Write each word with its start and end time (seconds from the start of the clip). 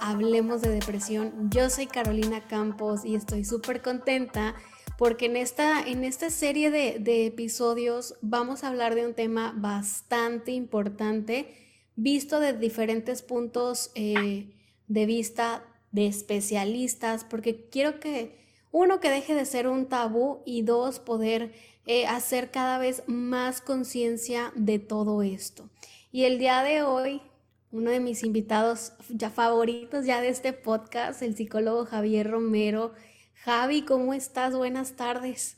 Hablemos 0.00 0.62
de 0.62 0.70
Depresión. 0.70 1.50
Yo 1.50 1.70
soy 1.70 1.86
Carolina 1.86 2.46
Campos 2.46 3.04
y 3.04 3.14
estoy 3.14 3.44
súper 3.44 3.82
contenta 3.82 4.54
porque 4.98 5.26
en 5.26 5.36
esta, 5.36 5.80
en 5.82 6.04
esta 6.04 6.30
serie 6.30 6.70
de, 6.70 7.26
episodios 7.26 8.14
vamos 8.22 8.64
a 8.64 8.68
hablar 8.68 8.94
de 8.94 9.06
un 9.06 9.14
tema 9.14 9.52
bastante 9.56 10.52
importante 10.52 11.54
visto 11.96 12.40
de 12.40 12.52
diferentes 12.52 13.22
puntos 13.22 13.90
eh, 13.94 14.54
de 14.88 15.06
vista 15.06 15.64
de 15.92 16.06
especialistas, 16.06 17.24
porque 17.24 17.68
quiero 17.68 18.00
que 18.00 18.38
uno 18.70 19.00
que 19.00 19.10
deje 19.10 19.34
de 19.34 19.44
ser 19.44 19.68
un 19.68 19.86
tabú 19.86 20.42
y 20.44 20.62
dos 20.62 20.98
poder 20.98 21.52
eh, 21.86 22.06
hacer 22.06 22.50
cada 22.50 22.78
vez 22.78 23.02
más 23.06 23.60
conciencia 23.60 24.52
de 24.54 24.78
todo 24.78 25.22
esto. 25.22 25.70
Y 26.12 26.24
el 26.24 26.38
día 26.38 26.62
de 26.62 26.82
hoy, 26.82 27.22
uno 27.70 27.90
de 27.90 28.00
mis 28.00 28.22
invitados 28.22 28.92
ya 29.08 29.30
favoritos 29.30 30.06
ya 30.06 30.20
de 30.20 30.28
este 30.28 30.52
podcast, 30.52 31.22
el 31.22 31.36
psicólogo 31.36 31.84
Javier 31.84 32.30
Romero. 32.30 32.92
Javi, 33.34 33.82
¿cómo 33.82 34.14
estás? 34.14 34.54
Buenas 34.54 34.96
tardes. 34.96 35.56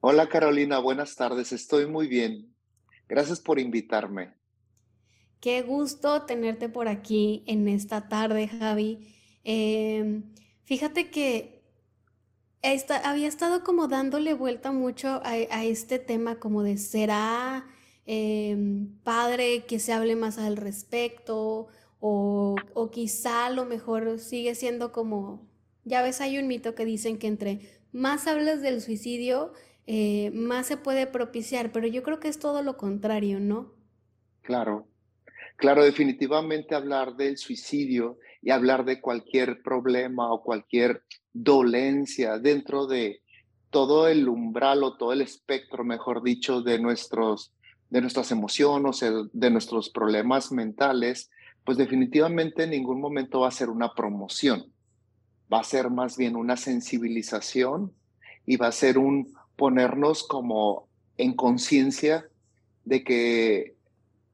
Hola 0.00 0.28
Carolina, 0.28 0.78
buenas 0.78 1.16
tardes. 1.16 1.52
Estoy 1.52 1.86
muy 1.86 2.08
bien. 2.08 2.54
Gracias 3.08 3.40
por 3.40 3.58
invitarme. 3.58 4.34
Qué 5.40 5.62
gusto 5.62 6.22
tenerte 6.22 6.68
por 6.68 6.88
aquí 6.88 7.44
en 7.46 7.68
esta 7.68 8.08
tarde, 8.08 8.48
Javi. 8.48 9.14
Em, 9.44 10.22
fíjate 10.64 11.10
que 11.10 11.62
había 13.04 13.28
estado 13.28 13.62
como 13.62 13.88
dándole 13.88 14.32
vuelta 14.32 14.72
mucho 14.72 15.20
a, 15.22 15.64
este 15.64 15.98
tema 15.98 16.36
como 16.36 16.62
de 16.62 16.78
será 16.78 17.66
em, 18.06 18.88
padre 19.02 19.64
que 19.66 19.78
se 19.78 19.92
hable 19.92 20.16
más 20.16 20.38
al 20.38 20.56
respecto 20.56 21.68
o, 22.00 22.56
o 22.74 22.90
quizá 22.90 23.46
a 23.46 23.50
lo 23.50 23.64
mejor 23.64 24.18
sigue 24.18 24.54
siendo 24.54 24.92
como, 24.92 25.46
ya 25.84 26.02
ves, 26.02 26.20
hay 26.20 26.38
un 26.38 26.46
mito 26.46 26.74
que 26.74 26.84
dicen 26.84 27.18
que 27.18 27.26
entre 27.26 27.60
más 27.92 28.26
hablas 28.26 28.60
del 28.60 28.80
suicidio, 28.80 29.52
eh, 29.86 30.30
más 30.32 30.66
se 30.66 30.76
puede 30.76 31.06
propiciar, 31.06 31.70
pero 31.70 31.86
yo 31.86 32.02
creo 32.02 32.18
que 32.18 32.28
es 32.28 32.38
todo 32.38 32.62
lo 32.62 32.76
contrario, 32.76 33.38
¿no? 33.38 33.72
Claro, 34.42 34.88
claro, 35.56 35.84
definitivamente 35.84 36.74
hablar 36.74 37.16
del 37.16 37.38
suicidio 37.38 38.18
y 38.42 38.50
hablar 38.50 38.84
de 38.84 39.00
cualquier 39.00 39.62
problema 39.62 40.32
o 40.32 40.42
cualquier 40.42 41.04
dolencia 41.32 42.38
dentro 42.38 42.86
de 42.86 43.22
todo 43.70 44.08
el 44.08 44.28
umbral 44.28 44.82
o 44.82 44.96
todo 44.96 45.12
el 45.12 45.20
espectro, 45.20 45.84
mejor 45.84 46.22
dicho, 46.22 46.62
de, 46.62 46.78
nuestros, 46.78 47.53
de 47.90 48.00
nuestras 48.00 48.30
emociones, 48.30 49.04
de 49.32 49.50
nuestros 49.50 49.90
problemas 49.90 50.52
mentales, 50.52 51.30
pues 51.64 51.78
definitivamente 51.78 52.64
en 52.64 52.70
ningún 52.70 53.00
momento 53.00 53.40
va 53.40 53.48
a 53.48 53.52
ser 53.52 53.70
una 53.70 53.94
promoción, 53.94 54.66
va 55.52 55.60
a 55.60 55.64
ser 55.64 55.90
más 55.90 56.16
bien 56.16 56.36
una 56.36 56.56
sensibilización 56.56 57.92
y 58.46 58.56
va 58.56 58.68
a 58.68 58.72
ser 58.72 58.98
un 58.98 59.32
ponernos 59.56 60.24
como 60.24 60.88
en 61.16 61.34
conciencia 61.34 62.28
de 62.84 63.04
que 63.04 63.74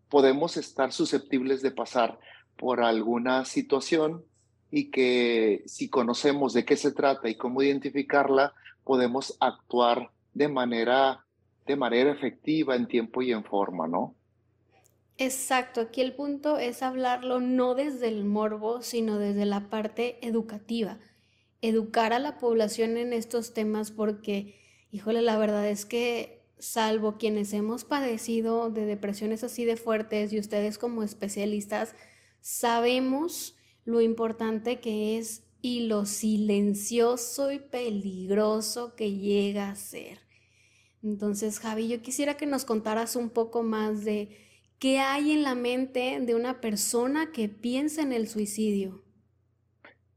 podemos 0.08 0.56
estar 0.56 0.92
susceptibles 0.92 1.62
de 1.62 1.70
pasar 1.70 2.18
por 2.56 2.82
alguna 2.82 3.44
situación 3.44 4.24
y 4.70 4.90
que 4.90 5.62
si 5.66 5.88
conocemos 5.88 6.52
de 6.52 6.64
qué 6.64 6.76
se 6.76 6.92
trata 6.92 7.28
y 7.28 7.36
cómo 7.36 7.62
identificarla, 7.62 8.54
podemos 8.84 9.36
actuar 9.40 10.10
de 10.34 10.48
manera, 10.48 11.24
de 11.70 11.76
manera 11.76 12.10
efectiva 12.10 12.75
en 12.75 12.88
tiempo 12.88 13.22
y 13.22 13.31
en 13.31 13.44
forma, 13.44 13.86
¿no? 13.86 14.16
Exacto, 15.19 15.82
aquí 15.82 16.00
el 16.00 16.14
punto 16.14 16.58
es 16.58 16.82
hablarlo 16.82 17.38
no 17.38 17.76
desde 17.76 18.08
el 18.08 18.25
morbo, 18.25 18.82
sino 18.82 19.20
desde 19.20 19.44
la 19.44 19.70
parte 19.70 20.19
educativa. 20.26 20.98
Educar 21.62 22.12
a 22.12 22.19
la 22.19 22.38
población 22.38 22.97
en 22.97 23.12
estos 23.12 23.54
temas 23.54 23.92
porque, 23.92 24.58
híjole, 24.91 25.22
la 25.22 25.38
verdad 25.38 25.69
es 25.69 25.86
que 25.86 26.42
salvo 26.58 27.19
quienes 27.19 27.53
hemos 27.53 27.84
padecido 27.84 28.69
de 28.70 28.84
depresiones 28.84 29.44
así 29.44 29.64
de 29.64 29.76
fuertes 29.76 30.32
y 30.32 30.41
ustedes 30.41 30.76
como 30.76 31.04
especialistas, 31.04 31.94
sabemos 32.41 33.56
lo 33.84 34.00
importante 34.00 34.81
que 34.81 35.19
es 35.19 35.44
y 35.62 35.87
lo 35.87 36.04
silencioso 36.04 37.52
y 37.52 37.60
peligroso 37.60 38.97
que 38.97 39.12
llega 39.12 39.70
a 39.70 39.76
ser. 39.76 40.29
Entonces, 41.03 41.59
Javi, 41.59 41.88
yo 41.88 42.03
quisiera 42.03 42.37
que 42.37 42.47
nos 42.47 42.65
contaras 42.65 43.16
un 43.16 43.31
poco 43.31 43.62
más 43.62 44.05
de 44.05 44.37
qué 44.78 44.99
hay 44.99 45.33
en 45.33 45.43
la 45.43 45.55
mente 45.55 46.21
de 46.21 46.34
una 46.34 46.61
persona 46.61 47.33
que 47.33 47.49
piensa 47.49 48.03
en 48.03 48.12
el 48.12 48.28
suicidio. 48.28 49.03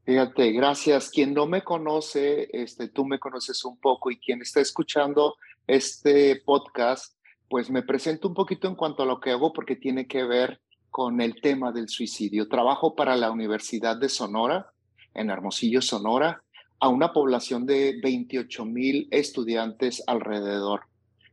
Fíjate, 0.04 0.52
gracias. 0.52 1.08
Quien 1.08 1.32
no 1.32 1.46
me 1.46 1.62
conoce, 1.62 2.48
este, 2.52 2.88
tú 2.88 3.06
me 3.06 3.18
conoces 3.18 3.64
un 3.64 3.78
poco 3.78 4.10
y 4.10 4.18
quien 4.18 4.42
está 4.42 4.60
escuchando 4.60 5.36
este 5.66 6.36
podcast, 6.44 7.16
pues 7.48 7.70
me 7.70 7.82
presento 7.82 8.28
un 8.28 8.34
poquito 8.34 8.68
en 8.68 8.74
cuanto 8.74 9.02
a 9.02 9.06
lo 9.06 9.20
que 9.20 9.30
hago 9.30 9.54
porque 9.54 9.76
tiene 9.76 10.06
que 10.06 10.24
ver 10.24 10.60
con 10.90 11.22
el 11.22 11.40
tema 11.40 11.72
del 11.72 11.88
suicidio. 11.88 12.48
Trabajo 12.48 12.94
para 12.94 13.16
la 13.16 13.30
Universidad 13.30 13.96
de 13.96 14.10
Sonora, 14.10 14.70
en 15.14 15.30
Hermosillo, 15.30 15.80
Sonora, 15.80 16.43
a 16.84 16.88
una 16.88 17.14
población 17.14 17.64
de 17.64 17.98
28 18.02 18.62
mil 18.66 19.08
estudiantes 19.10 20.02
alrededor. 20.06 20.82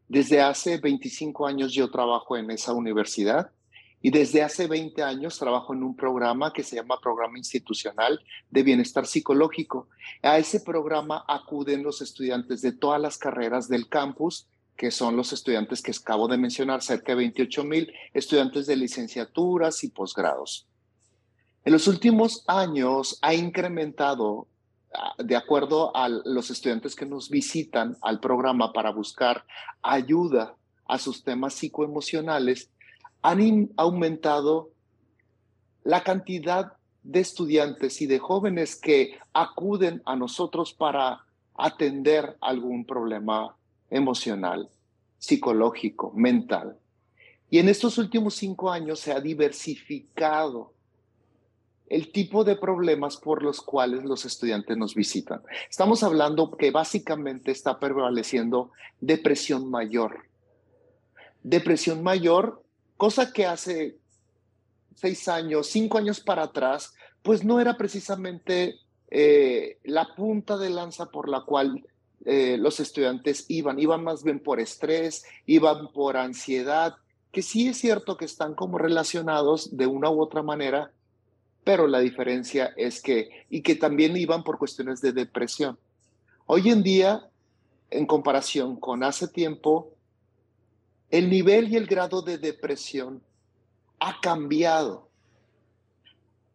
Desde 0.08 0.40
hace 0.40 0.78
25 0.78 1.46
años 1.46 1.74
yo 1.74 1.92
trabajo 1.92 2.38
en 2.38 2.50
esa 2.52 2.72
universidad 2.72 3.52
y 4.02 4.12
desde 4.12 4.44
hace 4.44 4.68
20 4.68 5.04
años 5.04 5.38
trabajo 5.38 5.74
en 5.74 5.84
un 5.84 5.98
programa 5.98 6.54
que 6.54 6.64
se 6.64 6.78
llama 6.78 7.02
Programa 7.02 7.38
Institucional 7.38 8.22
de 8.50 8.64
Bienestar 8.64 9.06
Psicológico. 9.06 9.90
A 10.22 10.38
ese 10.38 10.62
programa 10.62 11.26
acuden 11.28 11.84
los 11.84 12.02
estudiantes 12.02 12.62
de 12.62 12.72
todas 12.72 13.02
las 13.02 13.18
carreras 13.18 13.68
del 13.68 13.90
campus 13.90 14.48
que 14.78 14.90
son 14.90 15.18
los 15.18 15.34
estudiantes 15.34 15.82
que 15.82 15.92
acabo 15.92 16.30
de 16.30 16.38
mencionar, 16.38 16.82
cerca 16.82 17.12
de 17.12 17.18
28 17.18 17.66
mil 17.66 17.92
estudiantes 18.14 18.68
de 18.68 18.78
licenciaturas 18.78 19.84
y 19.84 19.90
posgrados. 19.90 20.66
En 21.66 21.74
los 21.74 21.90
últimos 21.90 22.46
años 22.48 23.20
ha 23.22 23.34
incrementado, 23.34 24.48
de 25.18 25.36
acuerdo 25.36 25.96
a 25.96 26.10
los 26.10 26.50
estudiantes 26.50 26.96
que 26.96 27.06
nos 27.06 27.30
visitan 27.30 27.98
al 28.02 28.20
programa 28.20 28.74
para 28.74 28.92
buscar 28.92 29.46
ayuda 29.82 30.56
a 30.86 30.98
sus 30.98 31.24
temas 31.24 31.54
psicoemocionales, 31.54 32.70
han 33.22 33.70
aumentado 33.78 34.72
la 35.84 36.04
cantidad 36.04 36.74
de 37.04 37.20
estudiantes 37.20 38.02
y 38.02 38.06
de 38.06 38.20
jóvenes 38.20 38.76
que 38.76 39.18
acuden 39.34 40.02
a 40.06 40.16
nosotros 40.16 40.74
para 40.74 41.26
atender 41.56 42.38
algún 42.42 42.86
problema 42.86 43.56
emocional, 43.90 44.70
psicológico, 45.18 46.12
mental. 46.16 46.78
Y 47.50 47.60
en 47.60 47.70
estos 47.70 47.98
últimos 47.98 48.36
cinco 48.36 48.72
años 48.72 49.00
se 49.00 49.12
ha 49.12 49.20
diversificado 49.20 50.74
el 51.92 52.14
tipo 52.14 52.46
de 52.46 52.56
problemas 52.56 53.18
por 53.18 53.44
los 53.44 53.60
cuales 53.62 54.06
los 54.06 54.24
estudiantes 54.24 54.78
nos 54.78 54.96
visitan. 54.96 55.42
Estamos 55.70 56.04
hablando 56.04 56.52
que 56.52 56.72
básicamente 56.72 57.52
está 57.52 57.80
prevaleciendo 57.80 58.72
depresión 59.02 59.70
mayor. 59.70 60.24
Depresión 61.44 62.02
mayor, 62.02 62.64
cosa 62.96 63.34
que 63.34 63.46
hace 63.46 63.98
seis 64.96 65.28
años, 65.28 65.68
cinco 65.68 65.98
años 65.98 66.22
para 66.22 66.44
atrás, 66.44 66.94
pues 67.24 67.44
no 67.44 67.60
era 67.60 67.76
precisamente 67.76 68.80
eh, 69.10 69.78
la 69.84 70.16
punta 70.16 70.58
de 70.58 70.70
lanza 70.70 71.08
por 71.08 71.28
la 71.28 71.42
cual 71.42 71.86
eh, 72.24 72.56
los 72.58 72.80
estudiantes 72.80 73.48
iban, 73.50 73.80
iban 73.80 74.02
más 74.02 74.24
bien 74.24 74.40
por 74.40 74.62
estrés, 74.62 75.26
iban 75.46 75.92
por 75.92 76.16
ansiedad, 76.16 76.96
que 77.34 77.42
sí 77.42 77.68
es 77.68 77.78
cierto 77.78 78.16
que 78.16 78.24
están 78.26 78.56
como 78.56 78.78
relacionados 78.78 79.76
de 79.76 79.88
una 79.88 80.10
u 80.10 80.22
otra 80.22 80.42
manera, 80.42 80.94
pero 81.64 81.88
la 81.88 82.00
diferencia 82.00 82.74
es 82.76 83.02
que, 83.02 83.46
y 83.50 83.62
que 83.62 83.76
también 83.76 84.18
iban 84.18 84.44
por 84.44 84.58
cuestiones 84.58 85.02
de 85.02 85.12
depresión. 85.12 85.78
Hoy 86.46 86.70
en 86.70 86.84
día, 86.84 87.30
en 87.90 88.06
comparación 88.06 88.76
con 88.78 89.04
hace 89.04 89.28
tiempo, 89.28 89.94
el 91.10 91.30
nivel 91.30 91.72
y 91.72 91.76
el 91.76 91.86
grado 91.86 92.22
de 92.22 92.38
depresión 92.38 93.22
ha 94.00 94.20
cambiado 94.22 95.10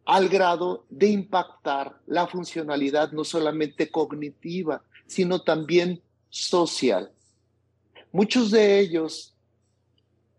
al 0.07 0.29
grado 0.29 0.87
de 0.89 1.09
impactar 1.09 2.01
la 2.07 2.27
funcionalidad 2.27 3.13
no 3.13 3.25
solamente 3.25 3.91
cognitiva, 3.91 4.83
sino 5.07 5.43
también 5.43 6.01
social. 6.31 7.13
Muchos 8.13 8.51
de 8.51 8.79
ellos 8.79 9.36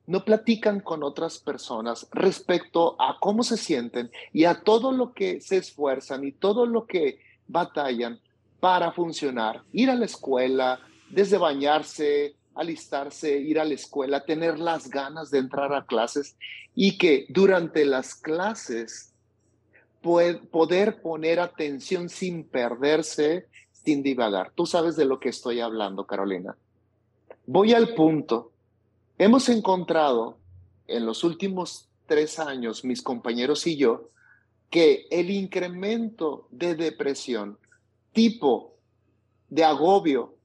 no 0.08 0.24
platican 0.24 0.80
con 0.80 1.04
otras 1.04 1.38
personas 1.38 2.08
respecto 2.12 2.96
a 3.00 3.18
cómo 3.20 3.44
se 3.44 3.58
sienten 3.58 4.10
y 4.34 4.46
a 4.46 4.62
todo 4.62 4.92
lo 4.92 5.14
que 5.14 5.42
se 5.42 5.58
esfuerzan 5.58 6.24
y 6.24 6.32
todo 6.32 6.66
lo 6.66 6.88
que 6.88 7.20
batallan 7.48 8.20
para 8.60 8.92
funcionar. 8.94 9.64
Ir 9.74 9.90
a 9.90 9.96
la 9.96 10.06
escuela, 10.06 10.80
desde 11.10 11.38
bañarse, 11.38 12.36
alistarse, 12.56 13.38
ir 13.38 13.60
a 13.60 13.66
la 13.66 13.74
escuela, 13.74 14.26
tener 14.26 14.60
las 14.60 14.90
ganas 14.90 15.30
de 15.30 15.40
entrar 15.40 15.74
a 15.74 15.86
clases 15.86 16.38
y 16.74 16.98
que 16.98 17.26
durante 17.30 17.86
las 17.86 18.16
clases 18.16 19.14
poder 20.02 21.02
poner 21.02 21.40
atención 21.40 22.08
sin 22.08 22.46
perderse, 22.46 23.48
sin 23.72 24.04
divagar. 24.04 24.52
Tú 24.56 24.66
sabes 24.66 24.96
de 24.96 25.06
lo 25.06 25.20
que 25.20 25.30
estoy 25.30 25.60
hablando, 25.60 26.08
Carolina. 26.08 26.56
Voy 27.46 27.74
al 27.74 27.94
punto. 27.94 28.52
Hemos 29.20 29.50
encontrado 29.50 30.38
en 30.86 31.08
los 31.08 31.24
últimos 31.24 31.90
tres 32.06 32.38
años, 32.38 32.86
mis 32.86 33.02
compañeros 33.02 33.66
y 33.66 33.76
yo, 33.76 34.12
que 34.70 35.08
el 35.10 35.32
incremento 35.32 36.48
de 36.52 36.76
depresión 36.76 37.58
tipo 38.12 38.76
de 39.50 39.64
agobio 39.64 40.36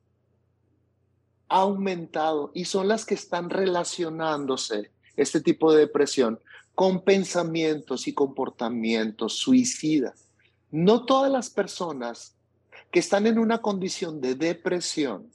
ha 1.49 1.61
aumentado 1.61 2.51
y 2.55 2.65
son 2.65 2.89
las 2.89 3.05
que 3.05 3.15
están 3.15 3.51
relacionándose, 3.51 4.91
este 5.17 5.43
tipo 5.43 5.71
de 5.73 5.81
depresión, 5.81 6.41
con 6.75 7.03
pensamientos 7.03 8.09
y 8.09 8.15
comportamientos 8.15 9.35
suicidas. 9.35 10.29
No 10.71 11.05
todas 11.05 11.31
las 11.31 11.51
personas 11.51 12.37
que 12.91 13.01
están 13.01 13.27
en 13.27 13.39
una 13.39 13.61
condición 13.61 14.23
de 14.23 14.35
depresión 14.35 15.31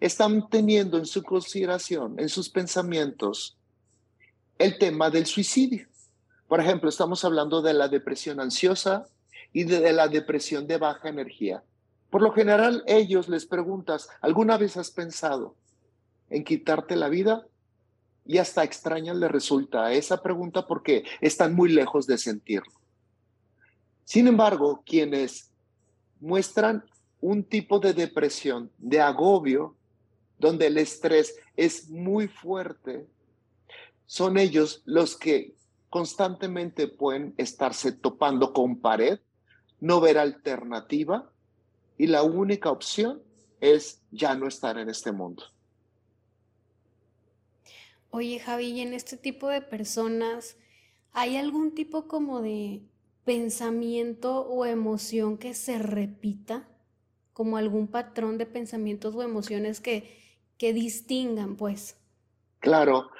están 0.00 0.48
teniendo 0.48 0.98
en 0.98 1.06
su 1.06 1.22
consideración, 1.22 2.18
en 2.18 2.28
sus 2.28 2.48
pensamientos, 2.48 3.56
el 4.58 4.78
tema 4.78 5.10
del 5.10 5.26
suicidio. 5.26 5.86
Por 6.46 6.60
ejemplo, 6.60 6.88
estamos 6.88 7.24
hablando 7.24 7.62
de 7.62 7.74
la 7.74 7.88
depresión 7.88 8.40
ansiosa 8.40 9.06
y 9.52 9.64
de, 9.64 9.92
la 9.92 10.08
depresión 10.08 10.66
de 10.66 10.78
baja 10.78 11.08
energía. 11.08 11.62
Por 12.10 12.22
lo 12.22 12.32
general, 12.32 12.84
ellos 12.86 13.28
les 13.28 13.46
preguntas, 13.46 14.08
¿alguna 14.20 14.58
vez 14.58 14.76
has 14.76 14.90
pensado 14.90 15.56
en 16.28 16.44
quitarte 16.44 16.96
la 16.96 17.08
vida? 17.08 17.46
Y 18.24 18.38
hasta 18.38 18.64
extraña 18.64 19.14
le 19.14 19.28
resulta 19.28 19.92
esa 19.92 20.22
pregunta 20.22 20.66
porque 20.66 21.04
están 21.20 21.54
muy 21.54 21.72
lejos 21.72 22.06
de 22.06 22.18
sentirlo. 22.18 22.72
Sin 24.04 24.28
embargo, 24.28 24.82
quienes 24.84 25.50
muestran 26.20 26.84
un 27.22 27.44
tipo 27.44 27.78
de 27.78 27.94
depresión, 27.94 28.70
de 28.76 29.00
agobio, 29.00 29.74
donde 30.38 30.66
el 30.66 30.76
estrés 30.76 31.38
es 31.56 31.88
muy 31.88 32.28
fuerte, 32.28 33.06
son 34.06 34.36
ellos 34.36 34.82
los 34.84 35.16
que 35.16 35.54
constantemente 35.88 36.88
pueden 36.88 37.32
estarse 37.38 37.92
topando 37.92 38.52
con 38.52 38.80
pared, 38.80 39.20
no 39.80 40.00
ver 40.00 40.18
alternativa 40.18 41.30
y 41.96 42.08
la 42.08 42.24
única 42.24 42.70
opción 42.70 43.22
es 43.60 44.02
ya 44.10 44.34
no 44.34 44.48
estar 44.48 44.76
en 44.76 44.88
este 44.88 45.12
mundo. 45.12 45.44
Oye, 48.10 48.40
Javi, 48.40 48.66
¿y 48.66 48.80
en 48.80 48.94
este 48.94 49.16
tipo 49.16 49.48
de 49.48 49.62
personas 49.62 50.56
hay 51.12 51.36
algún 51.36 51.72
tipo 51.72 52.08
como 52.08 52.42
de 52.42 52.82
pensamiento 53.24 54.40
o 54.40 54.66
emoción 54.66 55.38
que 55.38 55.54
se 55.54 55.78
repita? 55.78 56.68
Como 57.32 57.56
algún 57.56 57.88
patrón 57.88 58.38
de 58.38 58.46
pensamientos 58.46 59.14
o 59.14 59.22
emociones 59.22 59.80
que, 59.80 60.18
que 60.58 60.72
distingan, 60.72 61.56
pues. 61.56 61.96
Claro, 62.60 63.10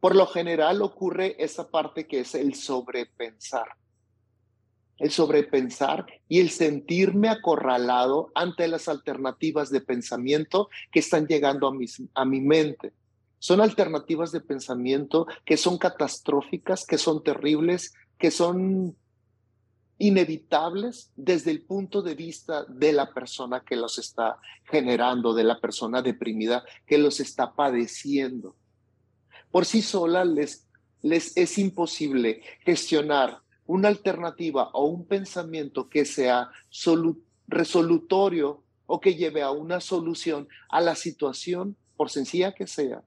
por 0.00 0.14
lo 0.14 0.26
general 0.26 0.82
ocurre 0.82 1.36
esa 1.42 1.70
parte 1.70 2.06
que 2.06 2.20
es 2.20 2.34
el 2.34 2.54
sobrepensar. 2.54 3.68
El 4.96 5.10
sobrepensar 5.10 6.06
y 6.28 6.40
el 6.40 6.50
sentirme 6.50 7.28
acorralado 7.28 8.32
ante 8.34 8.66
las 8.66 8.88
alternativas 8.88 9.70
de 9.70 9.80
pensamiento 9.80 10.68
que 10.90 11.00
están 11.00 11.26
llegando 11.26 11.68
a 11.68 11.74
mi, 11.74 11.86
a 12.14 12.24
mi 12.24 12.40
mente. 12.40 12.92
Son 13.38 13.60
alternativas 13.60 14.32
de 14.32 14.40
pensamiento 14.40 15.26
que 15.44 15.56
son 15.56 15.78
catastróficas, 15.78 16.84
que 16.84 16.98
son 16.98 17.22
terribles, 17.22 17.94
que 18.18 18.32
son 18.32 18.96
inevitables 19.98 21.10
desde 21.16 21.50
el 21.50 21.62
punto 21.62 22.02
de 22.02 22.14
vista 22.14 22.64
de 22.64 22.92
la 22.92 23.12
persona 23.12 23.64
que 23.64 23.76
los 23.76 23.98
está 23.98 24.38
generando, 24.64 25.34
de 25.34 25.44
la 25.44 25.60
persona 25.60 26.02
deprimida 26.02 26.64
que 26.86 26.98
los 26.98 27.20
está 27.20 27.52
padeciendo. 27.52 28.54
Por 29.50 29.64
sí 29.64 29.82
sola 29.82 30.24
les, 30.24 30.66
les 31.02 31.36
es 31.36 31.58
imposible 31.58 32.42
gestionar 32.64 33.42
una 33.66 33.88
alternativa 33.88 34.70
o 34.72 34.86
un 34.86 35.04
pensamiento 35.04 35.88
que 35.88 36.04
sea 36.04 36.50
resolutorio 37.48 38.62
o 38.86 39.00
que 39.00 39.14
lleve 39.14 39.42
a 39.42 39.50
una 39.50 39.80
solución 39.80 40.48
a 40.70 40.80
la 40.80 40.94
situación, 40.94 41.76
por 41.96 42.08
sencilla 42.08 42.54
que 42.54 42.66
sea, 42.66 43.02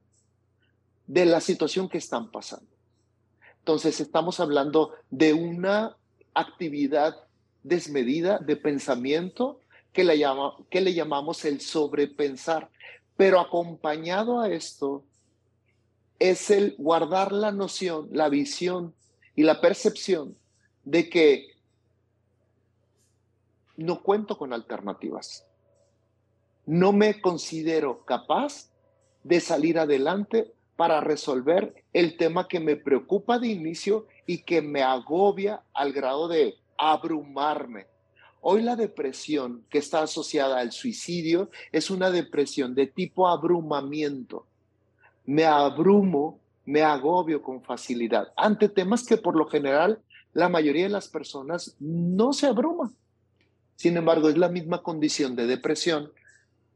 de 1.07 1.25
la 1.25 1.41
situación 1.41 1.89
que 1.89 1.97
están 1.97 2.29
pasando. 2.31 2.69
Entonces 3.59 3.99
estamos 3.99 4.39
hablando 4.39 4.93
de 5.09 5.33
una 5.33 5.95
actividad 6.33 7.15
desmedida 7.63 8.39
de 8.39 8.55
pensamiento 8.55 9.59
que 9.93 10.03
le, 10.03 10.17
llama, 10.17 10.55
que 10.69 10.81
le 10.81 10.93
llamamos 10.93 11.45
el 11.45 11.61
sobrepensar. 11.61 12.69
Pero 13.17 13.39
acompañado 13.39 14.39
a 14.39 14.49
esto 14.49 15.03
es 16.19 16.49
el 16.49 16.75
guardar 16.77 17.31
la 17.31 17.51
noción, 17.51 18.07
la 18.11 18.29
visión 18.29 18.93
y 19.35 19.43
la 19.43 19.59
percepción 19.59 20.35
de 20.83 21.09
que 21.09 21.51
no 23.77 24.01
cuento 24.01 24.37
con 24.37 24.53
alternativas. 24.53 25.45
No 26.65 26.93
me 26.93 27.21
considero 27.21 28.05
capaz 28.05 28.69
de 29.23 29.39
salir 29.39 29.79
adelante 29.79 30.53
para 30.75 31.01
resolver 31.01 31.73
el 31.93 32.17
tema 32.17 32.47
que 32.47 32.59
me 32.59 32.75
preocupa 32.75 33.39
de 33.39 33.47
inicio 33.47 34.07
y 34.25 34.39
que 34.43 34.61
me 34.61 34.81
agobia 34.81 35.61
al 35.73 35.93
grado 35.93 36.27
de 36.27 36.55
abrumarme. 36.77 37.87
Hoy 38.41 38.63
la 38.63 38.75
depresión 38.75 39.65
que 39.69 39.77
está 39.77 40.01
asociada 40.03 40.59
al 40.59 40.71
suicidio 40.71 41.49
es 41.71 41.91
una 41.91 42.09
depresión 42.09 42.73
de 42.73 42.87
tipo 42.87 43.27
abrumamiento 43.27 44.47
me 45.25 45.45
abrumo, 45.45 46.39
me 46.65 46.81
agobio 46.81 47.41
con 47.41 47.63
facilidad 47.63 48.31
ante 48.35 48.69
temas 48.69 49.05
que 49.05 49.17
por 49.17 49.35
lo 49.35 49.47
general 49.47 50.01
la 50.33 50.49
mayoría 50.49 50.83
de 50.83 50.89
las 50.89 51.07
personas 51.07 51.75
no 51.79 52.33
se 52.33 52.47
abruman. 52.47 52.95
Sin 53.75 53.97
embargo, 53.97 54.29
es 54.29 54.37
la 54.37 54.49
misma 54.49 54.81
condición 54.83 55.35
de 55.35 55.47
depresión 55.47 56.11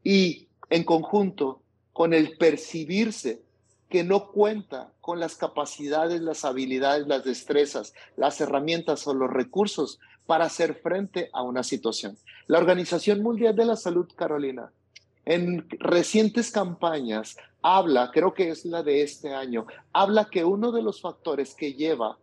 y 0.02 0.48
en 0.70 0.84
conjunto 0.84 1.62
con 1.92 2.12
el 2.12 2.36
percibirse 2.36 3.42
que 3.88 4.02
no 4.02 4.28
cuenta 4.28 4.92
con 5.00 5.20
las 5.20 5.36
capacidades, 5.36 6.20
las 6.20 6.44
habilidades, 6.44 7.06
las 7.06 7.24
destrezas, 7.24 7.94
las 8.16 8.40
herramientas 8.40 9.06
o 9.06 9.14
los 9.14 9.30
recursos 9.30 10.00
para 10.26 10.46
hacer 10.46 10.74
frente 10.74 11.30
a 11.32 11.42
una 11.42 11.62
situación. 11.62 12.16
La 12.48 12.58
Organización 12.58 13.22
Mundial 13.22 13.54
de 13.54 13.64
la 13.64 13.76
Salud, 13.76 14.08
Carolina, 14.16 14.72
en 15.24 15.68
recientes 15.80 16.50
campañas 16.50 17.36
habla, 17.62 18.10
creo 18.12 18.34
que 18.34 18.50
es 18.50 18.64
la 18.64 18.82
de 18.82 19.02
este 19.02 19.34
año, 19.34 19.66
habla 19.92 20.28
que 20.30 20.44
uno 20.44 20.70
de 20.72 20.82
los 20.82 21.00
factores 21.00 21.54
que 21.54 21.74
lleva, 21.74 22.18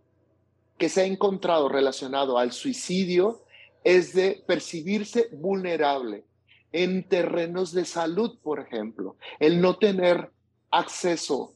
que 0.77 0.89
se 0.89 1.01
ha 1.01 1.05
encontrado 1.05 1.67
relacionado 1.69 2.37
al 2.37 2.51
suicidio, 2.51 3.41
es 3.83 4.13
de 4.13 4.41
percibirse 4.47 5.27
vulnerable 5.33 6.23
en 6.71 7.03
terrenos 7.07 7.73
de 7.73 7.85
salud, 7.85 8.37
por 8.41 8.59
ejemplo, 8.59 9.17
el 9.39 9.61
no 9.61 9.77
tener 9.77 10.31
acceso 10.73 11.55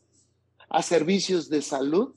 a 0.70 0.82
servicios 0.82 1.50
de 1.50 1.62
salud. 1.62 2.14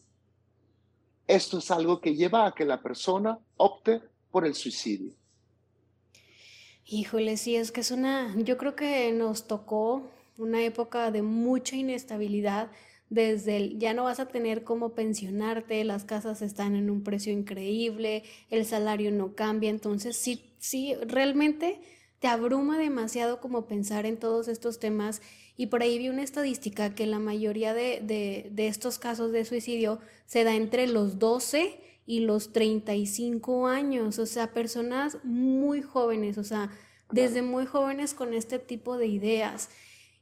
Esto 1.27 1.59
es 1.59 1.71
algo 1.71 2.01
que 2.01 2.15
lleva 2.15 2.47
a 2.47 2.53
que 2.53 2.65
la 2.65 2.83
persona 2.83 3.39
opte 3.57 4.03
por 4.31 4.45
el 4.45 4.55
suicidio. 4.55 5.15
Híjole, 6.85 7.37
sí, 7.37 7.57
es 7.57 7.73
que 7.73 7.81
es 7.81 7.91
una, 7.91 8.35
yo 8.37 8.59
creo 8.59 8.75
que 8.75 9.13
nos 9.13 9.47
tocó 9.47 10.11
una 10.37 10.63
época 10.63 11.11
de 11.11 11.23
mucha 11.23 11.77
inestabilidad, 11.77 12.71
desde 13.09 13.57
el 13.57 13.79
ya 13.79 13.95
no 13.95 14.05
vas 14.05 14.21
a 14.21 14.29
tener 14.29 14.63
cómo 14.63 14.95
pensionarte, 14.95 15.85
las 15.85 16.05
casas 16.05 16.43
están 16.43 16.77
en 16.77 16.91
un 16.91 17.03
precio 17.03 17.33
increíble, 17.33 18.25
el 18.51 18.65
salario 18.67 19.11
no 19.11 19.35
cambia, 19.35 19.71
entonces 19.71 20.17
sí, 20.17 20.53
sí, 20.59 20.95
realmente 21.07 21.81
te 22.19 22.29
abruma 22.29 22.79
demasiado 22.79 23.41
como 23.41 23.67
pensar 23.67 24.05
en 24.05 24.19
todos 24.19 24.49
estos 24.49 24.79
temas 24.79 25.23
y 25.61 25.67
por 25.67 25.83
ahí 25.83 25.99
vi 25.99 26.09
una 26.09 26.23
estadística 26.23 26.95
que 26.95 27.05
la 27.05 27.19
mayoría 27.19 27.75
de, 27.75 28.01
de, 28.03 28.49
de 28.51 28.67
estos 28.67 28.99
casos 28.99 29.31
de 29.31 29.45
suicidio 29.45 30.01
se 30.25 30.43
da 30.43 30.55
entre 30.55 30.87
los 30.87 31.19
12 31.19 31.79
y 32.07 32.21
los 32.21 32.55
35 32.55 33.67
años, 33.67 34.19
o 34.19 34.25
sea, 34.25 34.55
personas 34.55 35.19
muy 35.23 35.83
jóvenes, 35.83 36.39
o 36.39 36.45
sea, 36.45 36.71
desde 37.13 37.43
muy 37.43 37.67
jóvenes 37.67 38.15
con 38.15 38.33
este 38.33 38.59
tipo 38.59 38.97
de 38.97 39.09
ideas. 39.09 39.69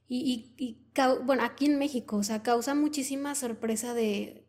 Y, 0.08 0.54
y, 0.58 0.82
bueno, 1.24 1.44
aquí 1.44 1.66
en 1.66 1.78
México, 1.78 2.16
o 2.16 2.24
sea, 2.24 2.42
causa 2.42 2.74
muchísima 2.74 3.36
sorpresa 3.36 3.94
de, 3.94 4.44